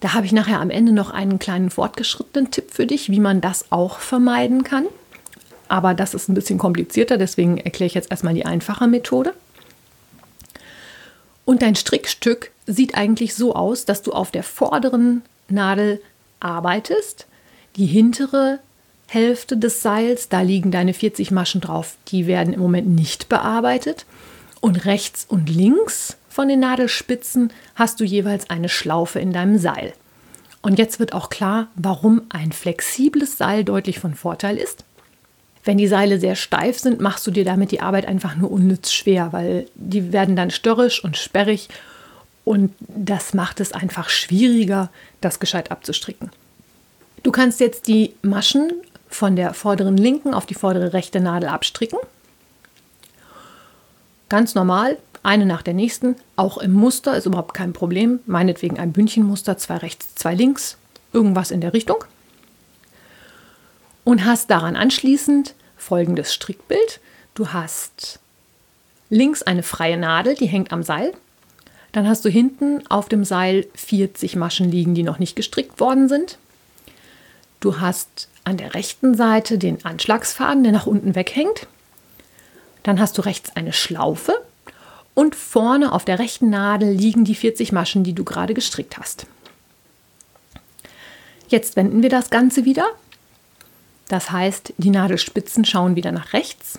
Da 0.00 0.12
habe 0.12 0.26
ich 0.26 0.32
nachher 0.32 0.60
am 0.60 0.68
Ende 0.68 0.92
noch 0.92 1.12
einen 1.12 1.38
kleinen 1.38 1.70
fortgeschrittenen 1.70 2.50
Tipp 2.50 2.72
für 2.72 2.84
dich, 2.84 3.08
wie 3.08 3.20
man 3.20 3.40
das 3.40 3.72
auch 3.72 4.00
vermeiden 4.00 4.64
kann. 4.64 4.84
Aber 5.66 5.94
das 5.94 6.12
ist 6.12 6.28
ein 6.28 6.34
bisschen 6.34 6.58
komplizierter, 6.58 7.16
deswegen 7.16 7.56
erkläre 7.56 7.86
ich 7.86 7.94
jetzt 7.94 8.10
erstmal 8.10 8.34
die 8.34 8.44
einfache 8.44 8.86
Methode. 8.86 9.32
Und 11.44 11.62
dein 11.62 11.74
Strickstück 11.74 12.50
sieht 12.66 12.94
eigentlich 12.94 13.34
so 13.34 13.54
aus, 13.54 13.84
dass 13.84 14.02
du 14.02 14.12
auf 14.12 14.30
der 14.30 14.42
vorderen 14.42 15.22
Nadel 15.48 16.00
arbeitest, 16.40 17.26
die 17.76 17.86
hintere 17.86 18.60
Hälfte 19.08 19.56
des 19.56 19.82
Seils, 19.82 20.28
da 20.28 20.40
liegen 20.40 20.70
deine 20.70 20.94
40 20.94 21.30
Maschen 21.30 21.60
drauf, 21.60 21.96
die 22.08 22.26
werden 22.26 22.54
im 22.54 22.60
Moment 22.60 22.88
nicht 22.88 23.28
bearbeitet. 23.28 24.06
Und 24.60 24.84
rechts 24.84 25.26
und 25.28 25.50
links 25.50 26.16
von 26.28 26.48
den 26.48 26.60
Nadelspitzen 26.60 27.52
hast 27.74 28.00
du 28.00 28.04
jeweils 28.04 28.48
eine 28.48 28.68
Schlaufe 28.68 29.18
in 29.18 29.32
deinem 29.32 29.58
Seil. 29.58 29.92
Und 30.62 30.78
jetzt 30.78 31.00
wird 31.00 31.12
auch 31.12 31.28
klar, 31.28 31.68
warum 31.74 32.22
ein 32.28 32.52
flexibles 32.52 33.36
Seil 33.36 33.64
deutlich 33.64 33.98
von 33.98 34.14
Vorteil 34.14 34.56
ist. 34.56 34.84
Wenn 35.64 35.78
die 35.78 35.86
Seile 35.86 36.18
sehr 36.18 36.34
steif 36.34 36.78
sind, 36.78 37.00
machst 37.00 37.26
du 37.26 37.30
dir 37.30 37.44
damit 37.44 37.70
die 37.70 37.80
Arbeit 37.80 38.06
einfach 38.06 38.34
nur 38.34 38.50
unnütz 38.50 38.92
schwer, 38.92 39.32
weil 39.32 39.66
die 39.74 40.12
werden 40.12 40.34
dann 40.34 40.50
störrisch 40.50 41.02
und 41.04 41.16
sperrig 41.16 41.68
und 42.44 42.74
das 42.88 43.34
macht 43.34 43.60
es 43.60 43.72
einfach 43.72 44.08
schwieriger, 44.08 44.90
das 45.20 45.38
gescheit 45.38 45.70
abzustricken. 45.70 46.30
Du 47.22 47.30
kannst 47.30 47.60
jetzt 47.60 47.86
die 47.86 48.14
Maschen 48.22 48.72
von 49.08 49.36
der 49.36 49.54
vorderen 49.54 49.96
linken 49.96 50.34
auf 50.34 50.46
die 50.46 50.54
vordere 50.54 50.92
rechte 50.92 51.20
Nadel 51.20 51.48
abstricken. 51.48 52.00
Ganz 54.28 54.56
normal, 54.56 54.98
eine 55.22 55.46
nach 55.46 55.62
der 55.62 55.74
nächsten, 55.74 56.16
auch 56.34 56.58
im 56.58 56.72
Muster 56.72 57.16
ist 57.16 57.26
überhaupt 57.26 57.54
kein 57.54 57.72
Problem. 57.72 58.18
Meinetwegen 58.26 58.80
ein 58.80 58.92
Bündchenmuster, 58.92 59.58
zwei 59.58 59.76
rechts, 59.76 60.16
zwei 60.16 60.34
links, 60.34 60.78
irgendwas 61.12 61.52
in 61.52 61.60
der 61.60 61.74
Richtung 61.74 62.04
und 64.04 64.24
hast 64.24 64.50
daran 64.50 64.76
anschließend 64.76 65.54
folgendes 65.76 66.32
Strickbild. 66.32 67.00
Du 67.34 67.48
hast 67.48 68.20
links 69.10 69.42
eine 69.42 69.62
freie 69.62 69.96
Nadel, 69.96 70.34
die 70.34 70.46
hängt 70.46 70.72
am 70.72 70.82
Seil. 70.82 71.12
Dann 71.92 72.08
hast 72.08 72.24
du 72.24 72.30
hinten 72.30 72.86
auf 72.88 73.08
dem 73.08 73.24
Seil 73.24 73.66
40 73.74 74.36
Maschen 74.36 74.70
liegen, 74.70 74.94
die 74.94 75.02
noch 75.02 75.18
nicht 75.18 75.36
gestrickt 75.36 75.78
worden 75.78 76.08
sind. 76.08 76.38
Du 77.60 77.80
hast 77.80 78.28
an 78.44 78.56
der 78.56 78.74
rechten 78.74 79.14
Seite 79.14 79.58
den 79.58 79.84
Anschlagsfaden, 79.84 80.64
der 80.64 80.72
nach 80.72 80.86
unten 80.86 81.14
weghängt. 81.14 81.66
Dann 82.82 82.98
hast 82.98 83.18
du 83.18 83.22
rechts 83.22 83.54
eine 83.54 83.72
Schlaufe 83.72 84.34
und 85.14 85.36
vorne 85.36 85.92
auf 85.92 86.04
der 86.04 86.18
rechten 86.18 86.50
Nadel 86.50 86.90
liegen 86.90 87.24
die 87.24 87.34
40 87.34 87.70
Maschen, 87.72 88.02
die 88.02 88.14
du 88.14 88.24
gerade 88.24 88.54
gestrickt 88.54 88.98
hast. 88.98 89.26
Jetzt 91.48 91.76
wenden 91.76 92.02
wir 92.02 92.08
das 92.08 92.30
Ganze 92.30 92.64
wieder 92.64 92.86
das 94.12 94.30
heißt, 94.30 94.74
die 94.76 94.90
Nadelspitzen 94.90 95.64
schauen 95.64 95.96
wieder 95.96 96.12
nach 96.12 96.34
rechts. 96.34 96.78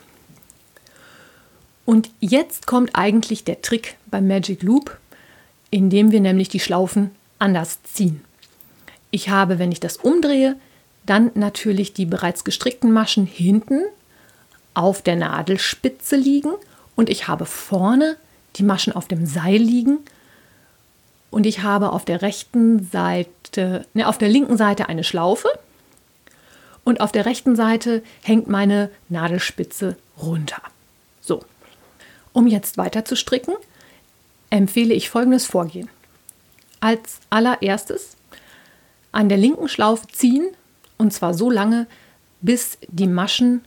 Und 1.86 2.12
jetzt 2.20 2.68
kommt 2.68 2.92
eigentlich 2.94 3.44
der 3.44 3.62
Trick 3.62 3.98
beim 4.06 4.28
Magic 4.28 4.62
Loop, 4.62 4.98
indem 5.72 6.12
wir 6.12 6.22
nämlich 6.22 6.50
die 6.50 6.60
Schlaufen 6.60 7.12
anders 7.40 7.82
ziehen. 7.84 8.22
Ich 9.10 9.30
habe, 9.30 9.58
wenn 9.58 9.72
ich 9.72 9.80
das 9.80 9.98
umdrehe, 9.98 10.56
dann 11.06 11.32
natürlich 11.34 11.94
die 11.94 12.06
bereits 12.06 12.44
gestrickten 12.44 12.92
Maschen 12.92 13.26
hinten 13.26 13.82
auf 14.76 15.02
der 15.02 15.16
Nadelspitze 15.16 16.16
liegen 16.16 16.54
und 16.96 17.10
ich 17.10 17.28
habe 17.28 17.46
vorne 17.46 18.16
die 18.56 18.64
Maschen 18.64 18.94
auf 18.94 19.08
dem 19.08 19.26
Seil 19.26 19.62
liegen 19.62 19.98
und 21.32 21.46
ich 21.48 21.64
habe 21.64 21.92
auf 21.92 22.06
der 22.06 22.22
rechten 22.22 22.88
Seite, 22.92 23.86
ne, 23.94 24.08
auf 24.08 24.20
der 24.20 24.30
linken 24.30 24.56
Seite 24.56 24.88
eine 24.88 25.04
Schlaufe 25.04 25.50
und 26.84 27.02
auf 27.02 27.12
der 27.12 27.26
rechten 27.26 27.56
Seite 27.56 28.04
hängt 28.22 28.48
meine 28.48 28.90
Nadelspitze 29.10 29.98
runter. 30.22 30.62
So, 31.22 31.44
um 32.34 32.48
jetzt 32.48 32.78
weiter 32.78 33.06
zu 33.06 33.16
stricken, 33.16 33.54
empfehle 34.50 34.94
ich 34.94 35.10
folgendes 35.10 35.46
Vorgehen. 35.46 35.90
Als 36.80 37.20
allererstes 37.30 38.18
an 39.12 39.30
der 39.30 39.38
linken 39.38 39.70
Schlaufe 39.70 40.08
ziehen 40.08 40.48
und 40.98 41.14
zwar 41.14 41.34
so 41.34 41.50
lange, 41.50 41.88
bis 42.42 42.78
die 42.88 43.08
Maschen 43.08 43.62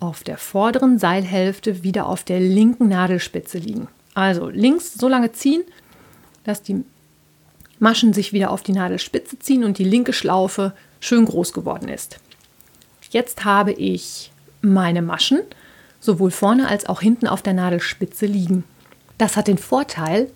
auf 0.00 0.24
der 0.24 0.36
vorderen 0.36 0.98
Seilhälfte 0.98 1.82
wieder 1.82 2.06
auf 2.06 2.24
der 2.24 2.40
linken 2.40 2.88
Nadelspitze 2.88 3.58
liegen. 3.58 3.88
Also 4.14 4.48
links 4.48 4.94
so 4.94 5.08
lange 5.08 5.32
ziehen, 5.32 5.62
dass 6.44 6.62
die 6.62 6.84
Maschen 7.78 8.12
sich 8.12 8.32
wieder 8.32 8.50
auf 8.50 8.62
die 8.62 8.72
Nadelspitze 8.72 9.38
ziehen 9.38 9.64
und 9.64 9.78
die 9.78 9.84
linke 9.84 10.12
Schlaufe 10.12 10.72
schön 11.00 11.24
groß 11.24 11.52
geworden 11.52 11.88
ist. 11.88 12.18
Jetzt 13.10 13.44
habe 13.44 13.72
ich 13.72 14.32
meine 14.62 15.02
Maschen 15.02 15.40
sowohl 16.00 16.30
vorne 16.30 16.68
als 16.68 16.86
auch 16.86 17.00
hinten 17.00 17.26
auf 17.26 17.42
der 17.42 17.54
Nadelspitze 17.54 18.26
liegen. 18.26 18.64
Das 19.18 19.36
hat 19.36 19.48
den 19.48 19.58
Vorteil, 19.58 20.30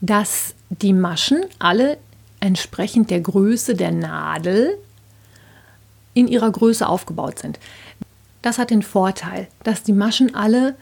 dass 0.00 0.54
die 0.70 0.92
Maschen 0.92 1.44
alle 1.58 1.98
entsprechend 2.40 3.10
der 3.10 3.20
Größe 3.20 3.74
der 3.74 3.92
Nadel 3.92 4.78
in 6.14 6.28
ihrer 6.28 6.50
Größe 6.50 6.88
aufgebaut 6.88 7.38
sind. 7.38 7.58
Das 8.42 8.58
hat 8.58 8.70
den 8.70 8.82
Vorteil, 8.82 9.48
dass 9.64 9.82
die 9.82 9.92
Maschen 9.92 10.34
alle 10.34 10.74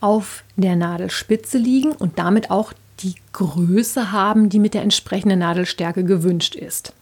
auf 0.00 0.44
der 0.56 0.76
Nadelspitze 0.76 1.58
liegen 1.58 1.92
und 1.92 2.18
damit 2.18 2.50
auch 2.50 2.72
die 3.00 3.14
Größe 3.32 4.12
haben, 4.12 4.48
die 4.48 4.58
mit 4.58 4.74
der 4.74 4.82
entsprechenden 4.82 5.38
Nadelstärke 5.38 6.04
gewünscht 6.04 6.54
ist. 6.54 6.92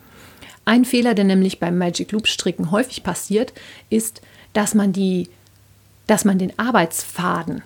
Ein 0.64 0.84
Fehler, 0.84 1.14
der 1.14 1.24
nämlich 1.24 1.58
beim 1.58 1.78
Magic 1.78 2.12
Loop 2.12 2.28
Stricken 2.28 2.70
häufig 2.70 3.02
passiert, 3.02 3.52
ist, 3.90 4.22
dass 4.52 4.74
man, 4.74 4.92
die, 4.92 5.28
dass 6.06 6.24
man 6.24 6.38
den 6.38 6.56
Arbeitsfaden 6.58 7.62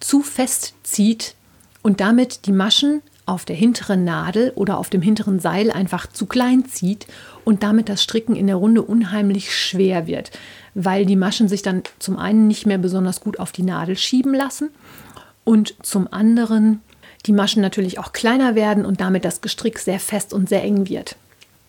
zu 0.00 0.22
fest 0.22 0.74
zieht 0.82 1.34
und 1.82 2.00
damit 2.00 2.46
die 2.46 2.52
Maschen 2.52 3.02
auf 3.26 3.44
der 3.44 3.56
hinteren 3.56 4.04
Nadel 4.04 4.52
oder 4.54 4.78
auf 4.78 4.88
dem 4.88 5.02
hinteren 5.02 5.38
Seil 5.38 5.70
einfach 5.70 6.06
zu 6.06 6.26
klein 6.26 6.64
zieht 6.66 7.06
und 7.44 7.62
damit 7.62 7.88
das 7.88 8.02
Stricken 8.02 8.36
in 8.36 8.46
der 8.46 8.56
Runde 8.56 8.82
unheimlich 8.82 9.54
schwer 9.54 10.06
wird, 10.06 10.30
weil 10.74 11.04
die 11.04 11.16
Maschen 11.16 11.48
sich 11.48 11.62
dann 11.62 11.82
zum 11.98 12.16
einen 12.18 12.46
nicht 12.46 12.64
mehr 12.64 12.78
besonders 12.78 13.20
gut 13.20 13.38
auf 13.38 13.52
die 13.52 13.62
Nadel 13.64 13.96
schieben 13.96 14.32
lassen 14.32 14.70
und 15.44 15.74
zum 15.82 16.10
anderen 16.10 16.80
die 17.26 17.32
Maschen 17.32 17.60
natürlich 17.60 17.98
auch 17.98 18.12
kleiner 18.12 18.54
werden 18.54 18.86
und 18.86 19.00
damit 19.00 19.24
das 19.24 19.40
Gestrick 19.40 19.78
sehr 19.78 20.00
fest 20.00 20.32
und 20.32 20.48
sehr 20.48 20.62
eng 20.62 20.88
wird. 20.88 21.16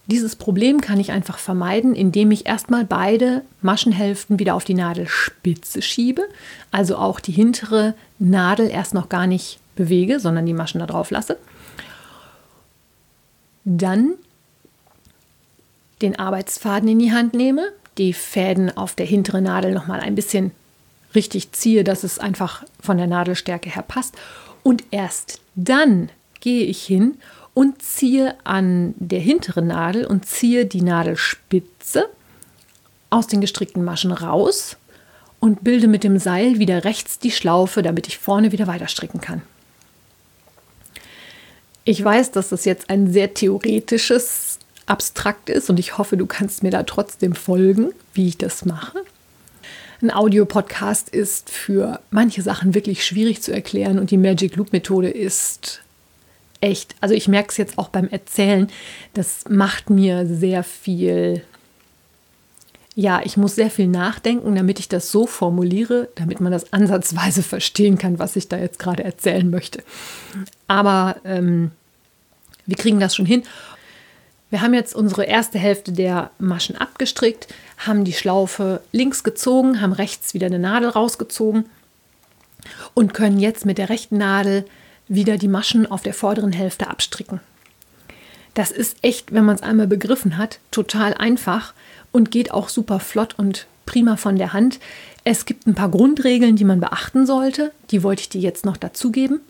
Dieses 0.10 0.36
Problem 0.36 0.82
kann 0.82 1.00
ich 1.00 1.12
einfach 1.12 1.38
vermeiden, 1.38 1.94
indem 1.94 2.32
ich 2.32 2.48
erstmal 2.48 2.84
beide 2.84 3.44
Maschenhälften 3.62 4.40
wieder 4.40 4.56
auf 4.56 4.64
die 4.64 4.74
Nadelspitze 4.74 5.84
schiebe, 5.84 6.24
also 6.72 6.98
auch 6.98 7.20
die 7.20 7.32
hintere 7.32 7.94
Nadel 8.18 8.72
erst 8.72 8.96
noch 8.96 9.10
gar 9.10 9.28
nicht 9.28 9.60
bewege, 9.76 10.20
sondern 10.20 10.48
die 10.48 10.54
Maschen 10.54 10.80
da 10.80 10.88
drauf 10.88 11.12
lasse. 11.12 11.38
Dann 13.66 14.16
den 16.02 16.18
Arbeitsfaden 16.18 16.90
in 16.90 16.98
die 16.98 17.12
Hand 17.12 17.36
nehme, 17.36 17.72
die 18.00 18.14
Fäden 18.14 18.76
auf 18.76 18.96
der 18.96 19.06
hinteren 19.06 19.44
Nadel 19.44 19.74
noch 19.74 19.86
mal 19.86 20.00
ein 20.00 20.16
bisschen 20.16 20.54
richtig 21.14 21.52
ziehe, 21.52 21.84
dass 21.84 22.04
es 22.04 22.18
einfach 22.18 22.64
von 22.82 22.98
der 22.98 23.06
Nadelstärke 23.08 23.70
her 23.70 23.84
passt 23.88 24.16
und 24.64 24.84
erst 24.90 25.40
dann 25.54 26.10
gehe 26.40 26.66
ich 26.66 26.84
hin 26.84 27.20
und 27.54 27.82
ziehe 27.82 28.36
an 28.44 28.94
der 28.98 29.20
hinteren 29.20 29.68
Nadel 29.68 30.06
und 30.06 30.26
ziehe 30.26 30.66
die 30.66 30.82
Nadelspitze 30.82 32.08
aus 33.10 33.28
den 33.28 33.42
gestrickten 33.42 33.84
Maschen 33.84 34.12
raus 34.12 34.78
und 35.40 35.64
bilde 35.64 35.88
mit 35.88 36.04
dem 36.04 36.20
Seil 36.20 36.60
wieder 36.60 36.84
rechts 36.84 37.20
die 37.20 37.32
Schlaufe, 37.32 37.82
damit 37.82 38.08
ich 38.08 38.18
vorne 38.18 38.52
wieder 38.52 38.68
weiter 38.68 38.88
stricken 38.88 39.22
kann. 39.22 39.42
Ich 41.86 42.04
weiß, 42.04 42.32
dass 42.32 42.50
das 42.50 42.66
jetzt 42.66 42.90
ein 42.90 43.12
sehr 43.12 43.34
theoretisches 43.34 44.60
Abstrakt 44.86 45.50
ist 45.50 45.70
und 45.70 45.80
ich 45.80 45.98
hoffe, 45.98 46.18
du 46.18 46.26
kannst 46.26 46.62
mir 46.64 46.72
da 46.72 46.84
trotzdem 46.84 47.34
folgen, 47.34 47.94
wie 48.14 48.28
ich 48.28 48.38
das 48.38 48.66
mache. 48.66 49.00
ein 50.02 50.12
Audiopodcast 50.12 51.10
ist 51.10 51.50
für 51.50 52.00
manche 52.12 52.42
Sachen 52.42 52.74
wirklich 52.74 53.06
schwierig 53.06 53.42
zu 53.42 53.52
erklären 53.54 54.00
und 54.00 54.12
die 54.12 54.18
Magic 54.18 54.56
Loop 54.56 54.72
Methode 54.72 55.10
ist 55.10 55.82
echt, 56.62 56.96
also 57.02 57.16
ich 57.16 57.28
merke 57.28 57.50
es 57.50 57.58
jetzt 57.58 57.78
auch 57.78 57.90
beim 57.90 58.08
Erzählen, 58.10 58.70
das 59.14 59.46
macht 59.50 59.90
mir 59.90 60.26
sehr 60.26 60.64
viel, 60.64 61.44
ja, 62.96 63.22
ich 63.24 63.38
muss 63.38 63.56
sehr 63.56 63.70
viel 63.72 63.88
nachdenken, 63.88 64.56
damit 64.56 64.80
ich 64.80 64.90
das 64.90 65.12
so 65.12 65.26
formuliere, 65.26 66.10
damit 66.16 66.42
man 66.42 66.52
das 66.52 66.74
ansatzweise 66.74 67.44
verstehen 67.44 67.98
kann, 67.98 68.20
was 68.20 68.36
ich 68.36 68.48
da 68.50 68.58
jetzt 68.58 68.80
gerade 68.80 69.04
erzählen 69.04 69.50
möchte. 69.50 69.84
Aber 70.68 71.18
ähm, 71.24 71.72
wir 72.66 72.76
kriegen 72.76 73.00
das 73.00 73.16
schon 73.16 73.26
hin. 73.26 73.44
Wir 74.50 74.62
haben 74.62 74.74
jetzt 74.74 74.96
unsere 74.96 75.26
erste 75.26 75.60
Hälfte 75.60 75.92
der 75.92 76.32
Maschen 76.40 76.76
abgestrickt, 76.76 77.48
haben 77.78 78.04
die 78.04 78.14
Schlaufe 78.14 78.82
links 78.92 79.24
gezogen, 79.24 79.80
haben 79.80 79.94
rechts 79.94 80.34
wieder 80.34 80.48
eine 80.48 80.60
Nadel 80.60 80.90
rausgezogen 80.90 81.66
und 82.96 83.14
können 83.14 83.40
jetzt 83.40 83.66
mit 83.66 83.78
der 83.78 83.90
rechten 83.90 84.18
Nadel 84.18 84.66
wieder 85.10 85.38
die 85.38 85.48
Maschen 85.48 85.90
auf 85.90 86.02
der 86.02 86.14
vorderen 86.14 86.54
Hälfte 86.54 86.88
abstricken. 86.88 87.42
Das 88.54 88.72
ist 88.72 88.98
echt, 89.02 89.34
wenn 89.34 89.46
man 89.46 89.56
es 89.56 89.64
einmal 89.64 89.88
begriffen 89.88 90.38
hat, 90.38 90.60
total 90.72 91.14
einfach 91.14 91.74
und 92.12 92.32
geht 92.32 92.52
auch 92.52 92.70
super 92.70 93.00
flott 93.00 93.36
und 93.38 93.68
prima 93.86 94.16
von 94.16 94.38
der 94.38 94.54
Hand. 94.54 94.80
Es 95.24 95.46
gibt 95.46 95.68
ein 95.68 95.76
paar 95.76 95.90
Grundregeln, 95.90 96.56
die 96.56 96.64
man 96.64 96.80
beachten 96.80 97.26
sollte. 97.26 97.72
Die 97.92 98.04
wollte 98.04 98.22
ich 98.22 98.30
dir 98.30 98.42
jetzt 98.42 98.66
noch 98.66 98.78
dazugeben, 98.78 99.42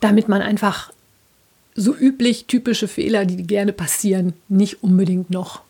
damit 0.00 0.28
man 0.28 0.40
einfach 0.40 0.92
so 1.74 1.94
üblich 1.94 2.46
typische 2.46 2.88
Fehler, 2.88 3.26
die 3.26 3.42
gerne 3.42 3.72
passieren, 3.72 4.32
nicht 4.48 4.82
unbedingt 4.82 5.30
noch 5.30 5.60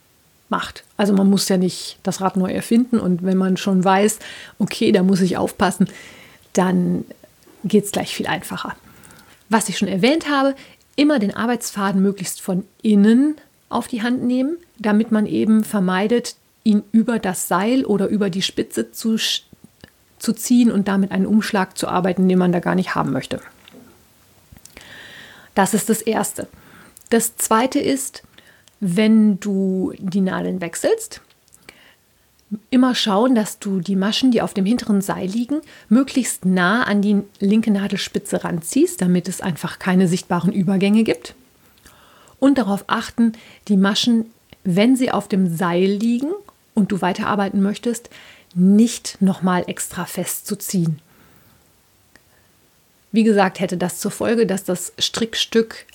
macht. 0.49 0.85
Also 0.97 1.13
man 1.13 1.29
muss 1.29 1.49
ja 1.49 1.57
nicht 1.57 1.99
das 2.03 2.21
Rad 2.21 2.37
neu 2.37 2.53
erfinden 2.53 3.01
und 3.01 3.25
wenn 3.25 3.37
man 3.37 3.57
schon 3.57 3.83
weiß, 3.83 4.21
okay, 4.59 4.93
da 4.93 5.03
muss 5.03 5.21
ich 5.21 5.37
aufpassen, 5.37 5.89
dann 6.53 7.05
geht 7.67 7.85
es 7.85 7.93
gleich 7.93 8.15
viel 8.15 8.27
einfacher. 8.27 8.77
Was 9.49 9.69
ich 9.69 9.79
schon 9.79 9.89
erwähnt 9.89 10.29
habe, 10.29 10.55
immer 10.97 11.19
den 11.19 11.35
Arbeitsfaden 11.35 12.03
möglichst 12.03 12.41
von 12.41 12.65
innen 12.83 13.37
auf 13.69 13.89
die 13.89 14.03
Hand 14.03 14.23
nehmen, 14.23 14.57
damit 14.79 15.13
man 15.13 15.27
eben 15.27 15.65
vermeidet, 15.65 16.37
ihn 16.65 16.83
über 16.93 17.19
das 17.19 17.49
Seil 17.49 17.85
oder 17.85 18.09
über 18.09 18.31
die 18.31 18.43
Spitze 18.43 18.91
zu, 18.91 19.17
zu 20.19 20.33
ziehen 20.33 20.71
und 20.71 20.89
damit 20.89 21.13
einen 21.13 21.27
Umschlag 21.27 21.79
zu 21.79 21.89
arbeiten, 21.89 22.29
den 22.29 22.39
man 22.39 22.53
da 22.53 22.61
gar 22.61 22.75
nicht 22.75 22.95
haben 22.95 23.13
möchte. 23.13 23.41
Das 25.55 25.75
ist 25.75 25.89
das 25.89 26.03
Erste. 26.03 26.49
Das 27.11 27.37
Zweite 27.37 27.79
ist, 27.79 28.23
wenn 28.81 29.39
du 29.41 29.93
die 29.99 30.21
Nadeln 30.21 30.61
wechselst, 30.61 31.21
immer 32.71 32.95
schauen, 32.95 33.35
dass 33.35 33.59
du 33.59 33.81
die 33.81 33.97
Maschen, 33.97 34.31
die 34.31 34.43
auf 34.43 34.55
dem 34.55 34.65
hinteren 34.65 35.01
Seil 35.01 35.27
liegen, 35.29 35.61
möglichst 35.89 36.45
nah 36.45 36.85
an 36.85 37.03
die 37.03 37.23
linke 37.41 37.71
Nadelspitze 37.71 38.45
ranziehst, 38.45 39.01
damit 39.01 39.29
es 39.29 39.41
einfach 39.41 39.79
keine 39.79 40.07
sichtbaren 40.07 40.53
Übergänge 40.53 41.03
gibt. 41.03 41.35
Und 42.39 42.59
darauf 42.59 42.85
achten, 42.87 43.33
die 43.69 43.77
Maschen, 43.77 44.27
wenn 44.63 44.97
sie 44.97 45.11
auf 45.11 45.27
dem 45.29 45.57
Seil 45.57 45.87
liegen 45.87 46.31
und 46.75 46.93
du 46.93 47.01
weiterarbeiten 47.01 47.63
möchtest, 47.63 48.11
nicht 48.55 49.21
nochmal 49.21 49.65
extra 49.67 50.05
festzuziehen. 50.05 51.01
Wie 53.13 53.25
gesagt, 53.25 53.61
hätte 53.61 53.77
das 53.77 53.99
zur 53.99 54.11
Folge, 54.11 54.47
dass 54.47 54.65
das 54.65 54.93
Strickstück 54.99 55.87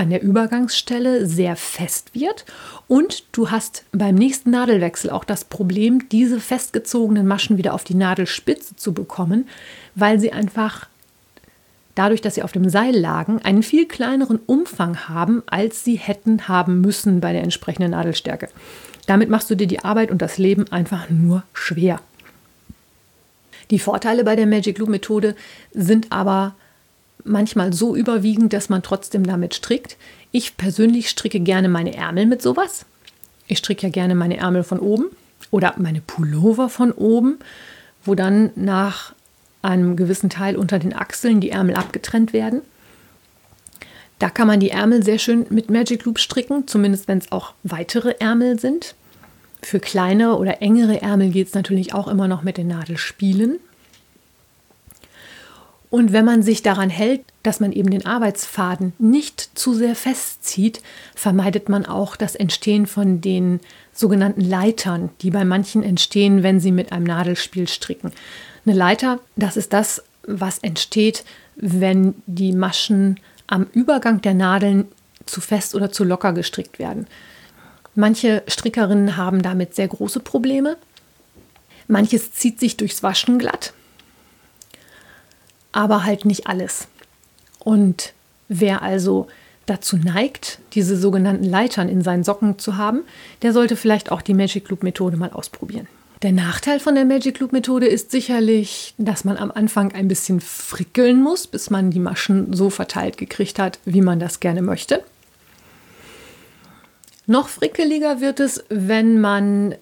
an 0.00 0.08
der 0.08 0.22
Übergangsstelle 0.22 1.26
sehr 1.26 1.56
fest 1.56 2.14
wird 2.14 2.46
und 2.88 3.24
du 3.32 3.50
hast 3.50 3.84
beim 3.92 4.14
nächsten 4.14 4.50
Nadelwechsel 4.50 5.10
auch 5.10 5.24
das 5.24 5.44
Problem, 5.44 6.08
diese 6.08 6.40
festgezogenen 6.40 7.26
Maschen 7.26 7.58
wieder 7.58 7.74
auf 7.74 7.84
die 7.84 7.94
Nadelspitze 7.94 8.76
zu 8.76 8.94
bekommen, 8.94 9.46
weil 9.94 10.18
sie 10.18 10.32
einfach 10.32 10.88
dadurch, 11.94 12.22
dass 12.22 12.36
sie 12.36 12.42
auf 12.42 12.52
dem 12.52 12.70
Seil 12.70 12.96
lagen, 12.96 13.42
einen 13.42 13.62
viel 13.62 13.86
kleineren 13.86 14.38
Umfang 14.46 15.06
haben, 15.06 15.42
als 15.44 15.84
sie 15.84 15.96
hätten 15.96 16.48
haben 16.48 16.80
müssen 16.80 17.20
bei 17.20 17.32
der 17.34 17.42
entsprechenden 17.42 17.90
Nadelstärke. 17.90 18.48
Damit 19.06 19.28
machst 19.28 19.50
du 19.50 19.54
dir 19.54 19.66
die 19.66 19.84
Arbeit 19.84 20.10
und 20.10 20.22
das 20.22 20.38
Leben 20.38 20.72
einfach 20.72 21.10
nur 21.10 21.42
schwer. 21.52 22.00
Die 23.70 23.78
Vorteile 23.78 24.24
bei 24.24 24.34
der 24.34 24.46
Magic 24.46 24.78
Loop 24.78 24.88
Methode 24.88 25.36
sind 25.72 26.10
aber 26.10 26.54
manchmal 27.24 27.72
so 27.72 27.96
überwiegend, 27.96 28.52
dass 28.52 28.68
man 28.68 28.82
trotzdem 28.82 29.24
damit 29.24 29.54
strickt. 29.54 29.96
Ich 30.32 30.56
persönlich 30.56 31.10
stricke 31.10 31.40
gerne 31.40 31.68
meine 31.68 31.94
Ärmel 31.94 32.26
mit 32.26 32.42
sowas. 32.42 32.86
Ich 33.46 33.58
stricke 33.58 33.86
ja 33.86 33.92
gerne 33.92 34.14
meine 34.14 34.36
Ärmel 34.36 34.62
von 34.62 34.78
oben 34.78 35.06
oder 35.50 35.74
meine 35.78 36.00
Pullover 36.00 36.68
von 36.68 36.92
oben, 36.92 37.38
wo 38.04 38.14
dann 38.14 38.50
nach 38.54 39.14
einem 39.62 39.96
gewissen 39.96 40.30
Teil 40.30 40.56
unter 40.56 40.78
den 40.78 40.94
Achseln 40.94 41.40
die 41.40 41.50
Ärmel 41.50 41.74
abgetrennt 41.74 42.32
werden. 42.32 42.62
Da 44.18 44.28
kann 44.28 44.46
man 44.46 44.60
die 44.60 44.70
Ärmel 44.70 45.02
sehr 45.02 45.18
schön 45.18 45.46
mit 45.50 45.70
Magic 45.70 46.04
Loop 46.04 46.18
stricken, 46.18 46.68
zumindest 46.68 47.08
wenn 47.08 47.18
es 47.18 47.32
auch 47.32 47.54
weitere 47.62 48.14
Ärmel 48.18 48.58
sind. 48.58 48.94
Für 49.62 49.80
kleinere 49.80 50.36
oder 50.36 50.62
engere 50.62 51.02
Ärmel 51.02 51.30
geht 51.30 51.48
es 51.48 51.54
natürlich 51.54 51.94
auch 51.94 52.08
immer 52.08 52.28
noch 52.28 52.42
mit 52.42 52.56
den 52.56 52.68
Nadelspielen. 52.68 53.58
Und 55.90 56.12
wenn 56.12 56.24
man 56.24 56.44
sich 56.44 56.62
daran 56.62 56.88
hält, 56.88 57.22
dass 57.42 57.58
man 57.58 57.72
eben 57.72 57.90
den 57.90 58.06
Arbeitsfaden 58.06 58.92
nicht 58.98 59.58
zu 59.58 59.74
sehr 59.74 59.96
festzieht, 59.96 60.80
vermeidet 61.16 61.68
man 61.68 61.84
auch 61.84 62.14
das 62.14 62.36
Entstehen 62.36 62.86
von 62.86 63.20
den 63.20 63.58
sogenannten 63.92 64.40
Leitern, 64.40 65.10
die 65.20 65.30
bei 65.30 65.44
manchen 65.44 65.82
entstehen, 65.82 66.44
wenn 66.44 66.60
sie 66.60 66.70
mit 66.70 66.92
einem 66.92 67.04
Nadelspiel 67.04 67.66
stricken. 67.66 68.12
Eine 68.64 68.76
Leiter, 68.76 69.18
das 69.34 69.56
ist 69.56 69.72
das, 69.72 70.04
was 70.22 70.58
entsteht, 70.58 71.24
wenn 71.56 72.14
die 72.26 72.52
Maschen 72.52 73.18
am 73.48 73.66
Übergang 73.72 74.22
der 74.22 74.34
Nadeln 74.34 74.86
zu 75.26 75.40
fest 75.40 75.74
oder 75.74 75.90
zu 75.90 76.04
locker 76.04 76.32
gestrickt 76.32 76.78
werden. 76.78 77.08
Manche 77.96 78.44
Strickerinnen 78.46 79.16
haben 79.16 79.42
damit 79.42 79.74
sehr 79.74 79.88
große 79.88 80.20
Probleme. 80.20 80.76
Manches 81.88 82.32
zieht 82.32 82.60
sich 82.60 82.76
durchs 82.76 83.02
Waschen 83.02 83.40
glatt 83.40 83.72
aber 85.72 86.04
halt 86.04 86.24
nicht 86.24 86.46
alles. 86.46 86.88
Und 87.58 88.12
wer 88.48 88.82
also 88.82 89.28
dazu 89.66 89.96
neigt, 89.96 90.58
diese 90.72 90.96
sogenannten 90.96 91.44
Leitern 91.44 91.88
in 91.88 92.02
seinen 92.02 92.24
Socken 92.24 92.58
zu 92.58 92.76
haben, 92.76 93.02
der 93.42 93.52
sollte 93.52 93.76
vielleicht 93.76 94.10
auch 94.10 94.22
die 94.22 94.34
Magic 94.34 94.68
Loop 94.68 94.82
Methode 94.82 95.16
mal 95.16 95.30
ausprobieren. 95.30 95.86
Der 96.22 96.32
Nachteil 96.32 96.80
von 96.80 96.94
der 96.94 97.06
Magic 97.06 97.38
Loop 97.38 97.52
Methode 97.52 97.86
ist 97.86 98.10
sicherlich, 98.10 98.94
dass 98.98 99.24
man 99.24 99.38
am 99.38 99.50
Anfang 99.50 99.92
ein 99.92 100.08
bisschen 100.08 100.40
frickeln 100.40 101.22
muss, 101.22 101.46
bis 101.46 101.70
man 101.70 101.90
die 101.90 102.00
Maschen 102.00 102.52
so 102.52 102.68
verteilt 102.68 103.16
gekriegt 103.16 103.58
hat, 103.58 103.78
wie 103.86 104.02
man 104.02 104.20
das 104.20 104.40
gerne 104.40 104.60
möchte. 104.60 105.02
Noch 107.26 107.48
frickeliger 107.48 108.20
wird 108.20 108.40
es, 108.40 108.64
wenn 108.68 109.20
man 109.20 109.76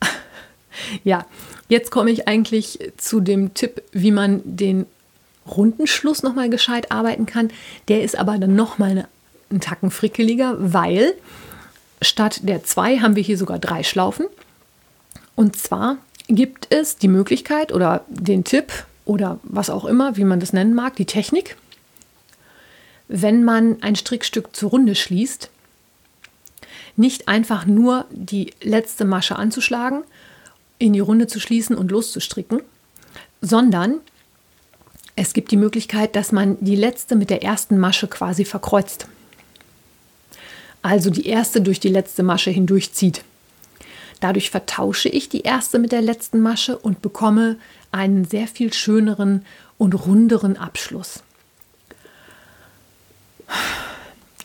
ja, 1.04 1.26
jetzt 1.68 1.90
komme 1.90 2.10
ich 2.10 2.26
eigentlich 2.26 2.92
zu 2.96 3.20
dem 3.20 3.54
Tipp, 3.54 3.82
wie 3.92 4.10
man 4.10 4.40
den 4.44 4.86
Rundenschluss 5.46 6.22
nochmal 6.22 6.50
gescheit 6.50 6.90
arbeiten 6.92 7.26
kann. 7.26 7.50
Der 7.88 8.02
ist 8.02 8.16
aber 8.16 8.38
dann 8.38 8.54
nochmal 8.54 8.90
eine, 8.90 9.08
einen 9.50 9.60
Tacken 9.60 9.90
frickeliger, 9.90 10.56
weil 10.58 11.14
statt 12.02 12.40
der 12.42 12.64
zwei 12.64 12.98
haben 12.98 13.16
wir 13.16 13.22
hier 13.22 13.38
sogar 13.38 13.58
drei 13.58 13.82
Schlaufen. 13.82 14.26
Und 15.34 15.56
zwar 15.56 15.96
gibt 16.28 16.68
es 16.70 16.96
die 16.96 17.08
Möglichkeit 17.08 17.72
oder 17.72 18.04
den 18.08 18.44
Tipp 18.44 18.72
oder 19.04 19.40
was 19.42 19.70
auch 19.70 19.84
immer, 19.84 20.16
wie 20.16 20.24
man 20.24 20.40
das 20.40 20.52
nennen 20.52 20.74
mag, 20.74 20.96
die 20.96 21.06
Technik, 21.06 21.56
wenn 23.08 23.42
man 23.42 23.82
ein 23.82 23.96
Strickstück 23.96 24.54
zur 24.54 24.70
Runde 24.70 24.94
schließt, 24.94 25.50
nicht 26.96 27.28
einfach 27.28 27.66
nur 27.66 28.04
die 28.10 28.52
letzte 28.60 29.04
Masche 29.04 29.36
anzuschlagen, 29.36 30.04
in 30.78 30.92
die 30.92 31.00
Runde 31.00 31.26
zu 31.26 31.40
schließen 31.40 31.76
und 31.76 31.90
loszustricken, 31.90 32.62
sondern 33.40 34.00
es 35.30 35.34
gibt 35.34 35.52
die 35.52 35.56
Möglichkeit, 35.56 36.16
dass 36.16 36.32
man 36.32 36.56
die 36.60 36.74
letzte 36.74 37.14
mit 37.14 37.30
der 37.30 37.44
ersten 37.44 37.78
Masche 37.78 38.08
quasi 38.08 38.44
verkreuzt. 38.44 39.06
Also 40.82 41.08
die 41.08 41.28
erste 41.28 41.60
durch 41.60 41.78
die 41.78 41.88
letzte 41.88 42.24
Masche 42.24 42.50
hindurchzieht. 42.50 43.22
Dadurch 44.18 44.50
vertausche 44.50 45.08
ich 45.08 45.28
die 45.28 45.42
erste 45.42 45.78
mit 45.78 45.92
der 45.92 46.02
letzten 46.02 46.40
Masche 46.40 46.76
und 46.76 47.00
bekomme 47.00 47.58
einen 47.92 48.24
sehr 48.24 48.48
viel 48.48 48.72
schöneren 48.72 49.46
und 49.78 49.94
runderen 50.04 50.56
Abschluss. 50.56 51.22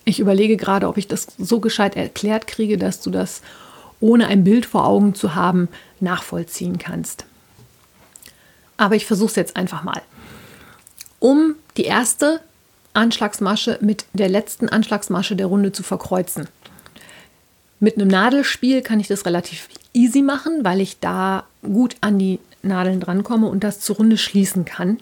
Ich 0.03 0.19
überlege 0.19 0.55
gerade, 0.55 0.87
ob 0.87 0.97
ich 0.97 1.07
das 1.07 1.25
so 1.39 1.61
gescheit 1.61 1.95
erklärt 1.95 2.45
kriege, 2.45 2.77
dass 2.77 3.01
du 3.01 3.09
das 3.09 3.41
ohne 3.99 4.27
ein 4.27 4.43
Bild 4.43 4.67
vor 4.67 4.85
Augen 4.85 5.15
zu 5.15 5.33
haben 5.33 5.67
nachvollziehen 5.99 6.77
kannst. 6.77 7.25
Aber 8.77 8.93
ich 8.95 9.07
versuche 9.07 9.29
es 9.31 9.35
jetzt 9.35 9.55
einfach 9.55 9.81
mal 9.81 10.03
um 11.25 11.55
die 11.75 11.85
erste 11.85 12.39
Anschlagsmasche 12.93 13.79
mit 13.81 14.05
der 14.13 14.29
letzten 14.29 14.69
Anschlagsmasche 14.69 15.35
der 15.35 15.47
Runde 15.47 15.71
zu 15.71 15.81
verkreuzen. 15.81 16.47
Mit 17.79 17.95
einem 17.95 18.09
Nadelspiel 18.09 18.83
kann 18.83 18.99
ich 18.99 19.07
das 19.07 19.25
relativ 19.25 19.67
easy 19.91 20.21
machen, 20.21 20.63
weil 20.63 20.81
ich 20.81 20.99
da 20.99 21.45
gut 21.63 21.95
an 22.01 22.19
die 22.19 22.37
Nadeln 22.61 22.99
drankomme 22.99 23.47
und 23.47 23.63
das 23.63 23.79
zur 23.79 23.95
Runde 23.95 24.19
schließen 24.19 24.65
kann. 24.65 24.99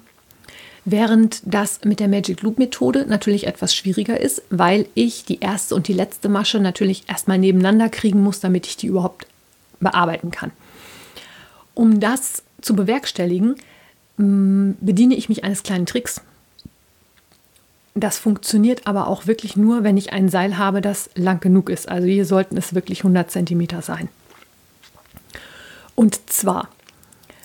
Während 0.86 1.42
das 1.44 1.84
mit 1.84 2.00
der 2.00 2.08
Magic 2.08 2.42
Loop 2.42 2.58
Methode 2.58 3.06
natürlich 3.06 3.46
etwas 3.46 3.76
schwieriger 3.76 4.18
ist, 4.18 4.44
weil 4.50 4.86
ich 4.94 5.26
die 5.26 5.42
erste 5.42 5.76
und 5.76 5.90
die 5.90 5.94
letzte 5.94 6.30
Masche 6.30 6.62
natürlich 6.62 7.04
erstmal 7.10 7.38
nebeneinander 7.38 7.90
kriegen 7.90 8.24
muss, 8.24 8.40
damit 8.40 8.66
ich 8.66 8.78
die 8.78 8.88
überhaupt 8.88 9.28
bearbeiten 9.82 10.32
kann. 10.32 10.52
Um 11.74 12.00
das 12.00 12.44
zu 12.62 12.78
bewerkstelligen, 12.78 13.58
bediene 14.18 15.16
ich 15.16 15.30
mich 15.30 15.44
eines 15.44 15.64
kleinen 15.64 15.86
Tricks. 15.86 16.22
Das 17.96 18.18
funktioniert 18.18 18.88
aber 18.88 19.08
auch 19.08 19.28
wirklich 19.28 19.56
nur, 19.56 19.84
wenn 19.84 19.98
ich 19.98 20.14
ein 20.14 20.30
Seil 20.30 20.58
habe, 20.58 20.82
das 20.82 21.10
lang 21.16 21.40
genug 21.40 21.70
ist. 21.70 21.88
Also 21.88 22.08
hier 22.08 22.26
sollten 22.26 22.58
es 22.58 22.74
wirklich 22.74 23.00
100 23.00 23.30
cm 23.30 23.68
sein. 23.82 24.10
Und 25.96 26.32
zwar 26.32 26.70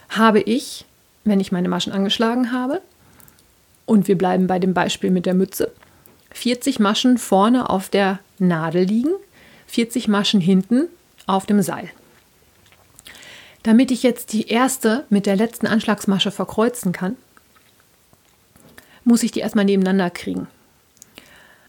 habe 0.09 0.41
ich, 0.41 0.87
wenn 1.25 1.41
ich 1.41 1.53
meine 1.53 1.69
Maschen 1.69 1.93
angeschlagen 1.93 2.53
habe, 2.53 2.81
und 3.85 4.07
wir 4.07 4.19
bleiben 4.19 4.47
bei 4.47 4.59
dem 4.59 4.75
Beispiel 4.75 5.11
mit 5.11 5.25
der 5.25 5.35
Mütze. 5.35 5.73
40 6.33 6.79
Maschen 6.79 7.17
vorne 7.17 7.71
auf 7.71 7.89
der 7.89 8.19
Nadel 8.39 8.85
liegen, 8.85 9.15
40 9.67 10.09
Maschen 10.09 10.41
hinten 10.41 10.89
auf 11.27 11.47
dem 11.47 11.63
Seil. 11.63 11.91
Damit 13.63 13.91
ich 13.91 14.03
jetzt 14.03 14.33
die 14.33 14.49
erste 14.49 15.05
mit 15.11 15.27
der 15.27 15.37
letzten 15.37 15.67
Anschlagsmasche 15.67 16.31
verkreuzen 16.31 16.93
kann, 16.93 17.17
muss 19.05 19.23
ich 19.23 19.33
die 19.33 19.41
erstmal 19.41 19.65
nebeneinander 19.65 20.11
kriegen. 20.11 20.47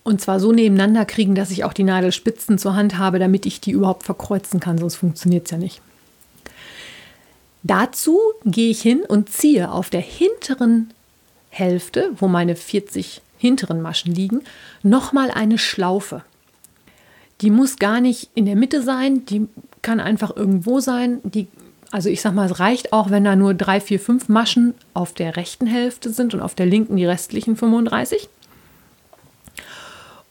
Und 0.03 0.21
zwar 0.21 0.39
so 0.39 0.51
nebeneinander 0.51 1.05
kriegen, 1.05 1.35
dass 1.35 1.51
ich 1.51 1.63
auch 1.63 1.73
die 1.73 1.83
Nadelspitzen 1.83 2.57
zur 2.57 2.75
Hand 2.75 2.97
habe, 2.97 3.19
damit 3.19 3.45
ich 3.45 3.61
die 3.61 3.71
überhaupt 3.71 4.03
verkreuzen 4.03 4.59
kann, 4.59 4.77
sonst 4.77 4.95
funktioniert 4.95 5.45
es 5.45 5.51
ja 5.51 5.57
nicht. 5.57 5.81
Dazu 7.63 8.19
gehe 8.45 8.69
ich 8.69 8.81
hin 8.81 9.01
und 9.07 9.29
ziehe 9.29 9.71
auf 9.71 9.89
der 9.89 10.01
hinteren 10.01 10.93
Hälfte, 11.49 12.11
wo 12.17 12.27
meine 12.27 12.55
40 12.55 13.21
hinteren 13.37 13.81
Maschen 13.81 14.13
liegen, 14.13 14.41
nochmal 14.83 15.31
eine 15.31 15.57
Schlaufe. 15.57 16.23
Die 17.41 17.51
muss 17.51 17.77
gar 17.77 18.01
nicht 18.01 18.29
in 18.35 18.45
der 18.45 18.55
Mitte 18.55 18.81
sein, 18.81 19.25
die 19.25 19.47
kann 19.81 19.99
einfach 19.99 20.35
irgendwo 20.35 20.79
sein. 20.79 21.19
Die, 21.23 21.47
also 21.91 22.09
ich 22.09 22.21
sag 22.21 22.33
mal, 22.33 22.49
es 22.49 22.59
reicht 22.59 22.93
auch, 22.93 23.09
wenn 23.09 23.23
da 23.23 23.35
nur 23.35 23.53
drei, 23.53 23.81
vier, 23.81 23.99
fünf 23.99 24.29
Maschen 24.29 24.75
auf 24.93 25.13
der 25.13 25.35
rechten 25.35 25.65
Hälfte 25.65 26.11
sind 26.11 26.33
und 26.33 26.41
auf 26.41 26.53
der 26.53 26.65
linken 26.65 26.97
die 26.97 27.05
restlichen 27.05 27.55
35. 27.55 28.29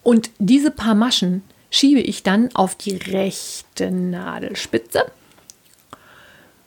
Und 0.02 0.30
diese 0.38 0.70
paar 0.70 0.94
Maschen 0.94 1.42
schiebe 1.70 2.00
ich 2.00 2.22
dann 2.22 2.54
auf 2.54 2.76
die 2.76 2.96
rechte 2.96 3.90
Nadelspitze 3.90 5.04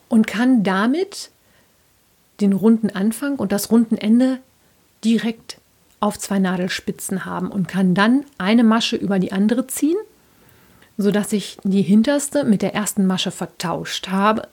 und 0.09 0.27
kann 0.27 0.63
damit 0.63 1.31
den 2.41 2.53
runden 2.53 2.89
Anfang 2.89 3.37
und 3.37 3.51
das 3.51 3.71
runden 3.71 3.97
Ende 3.97 4.39
direkt 5.03 5.57
auf 6.01 6.19
zwei 6.19 6.39
Nadelspitzen 6.39 7.25
haben 7.25 7.49
und 7.49 7.67
kann 7.67 7.93
dann 7.93 8.25
eine 8.37 8.63
Masche 8.63 8.95
über 8.97 9.19
die 9.19 9.31
andere 9.31 9.67
ziehen, 9.67 9.97
sodass 10.97 11.31
ich 11.31 11.57
die 11.63 11.83
hinterste 11.83 12.43
mit 12.43 12.61
der 12.61 12.73
ersten 12.75 13.05
Masche 13.05 13.31
vertauscht 13.31 14.09
habe 14.09 14.47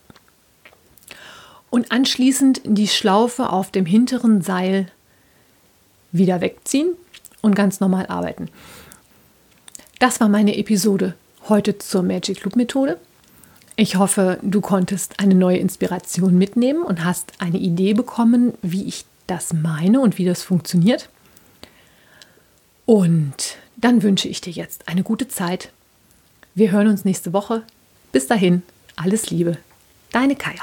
und 1.70 1.92
anschließend 1.92 2.62
die 2.64 2.88
Schlaufe 2.88 3.50
auf 3.50 3.70
dem 3.70 3.86
hinteren 3.86 4.42
Seil 4.42 4.90
wieder 6.12 6.40
wegziehen 6.40 6.90
und 7.42 7.54
ganz 7.54 7.80
normal 7.80 8.06
arbeiten. 8.06 8.48
Das 9.98 10.20
war 10.20 10.28
meine 10.28 10.56
Episode 10.56 11.14
heute 11.48 11.78
zur 11.78 12.02
Magic 12.02 12.44
Loop 12.44 12.56
Methode. 12.56 12.98
Ich 13.76 13.96
hoffe, 13.96 14.38
du 14.42 14.60
konntest 14.60 15.20
eine 15.20 15.34
neue 15.34 15.58
Inspiration 15.58 16.36
mitnehmen 16.36 16.82
und 16.82 17.04
hast 17.04 17.32
eine 17.38 17.58
Idee 17.58 17.94
bekommen, 17.94 18.54
wie 18.62 18.84
ich 18.84 19.04
das 19.26 19.52
meine 19.52 20.00
und 20.00 20.18
wie 20.18 20.24
das 20.24 20.42
funktioniert. 20.42 21.08
Und 22.86 23.56
dann 23.76 24.02
wünsche 24.02 24.28
ich 24.28 24.40
dir 24.40 24.52
jetzt 24.52 24.88
eine 24.88 25.02
gute 25.02 25.28
Zeit. 25.28 25.70
Wir 26.54 26.72
hören 26.72 26.88
uns 26.88 27.04
nächste 27.04 27.32
Woche. 27.32 27.62
Bis 28.10 28.26
dahin, 28.26 28.62
alles 28.96 29.30
Liebe. 29.30 29.58
Deine 30.10 30.34
Kaya. 30.34 30.62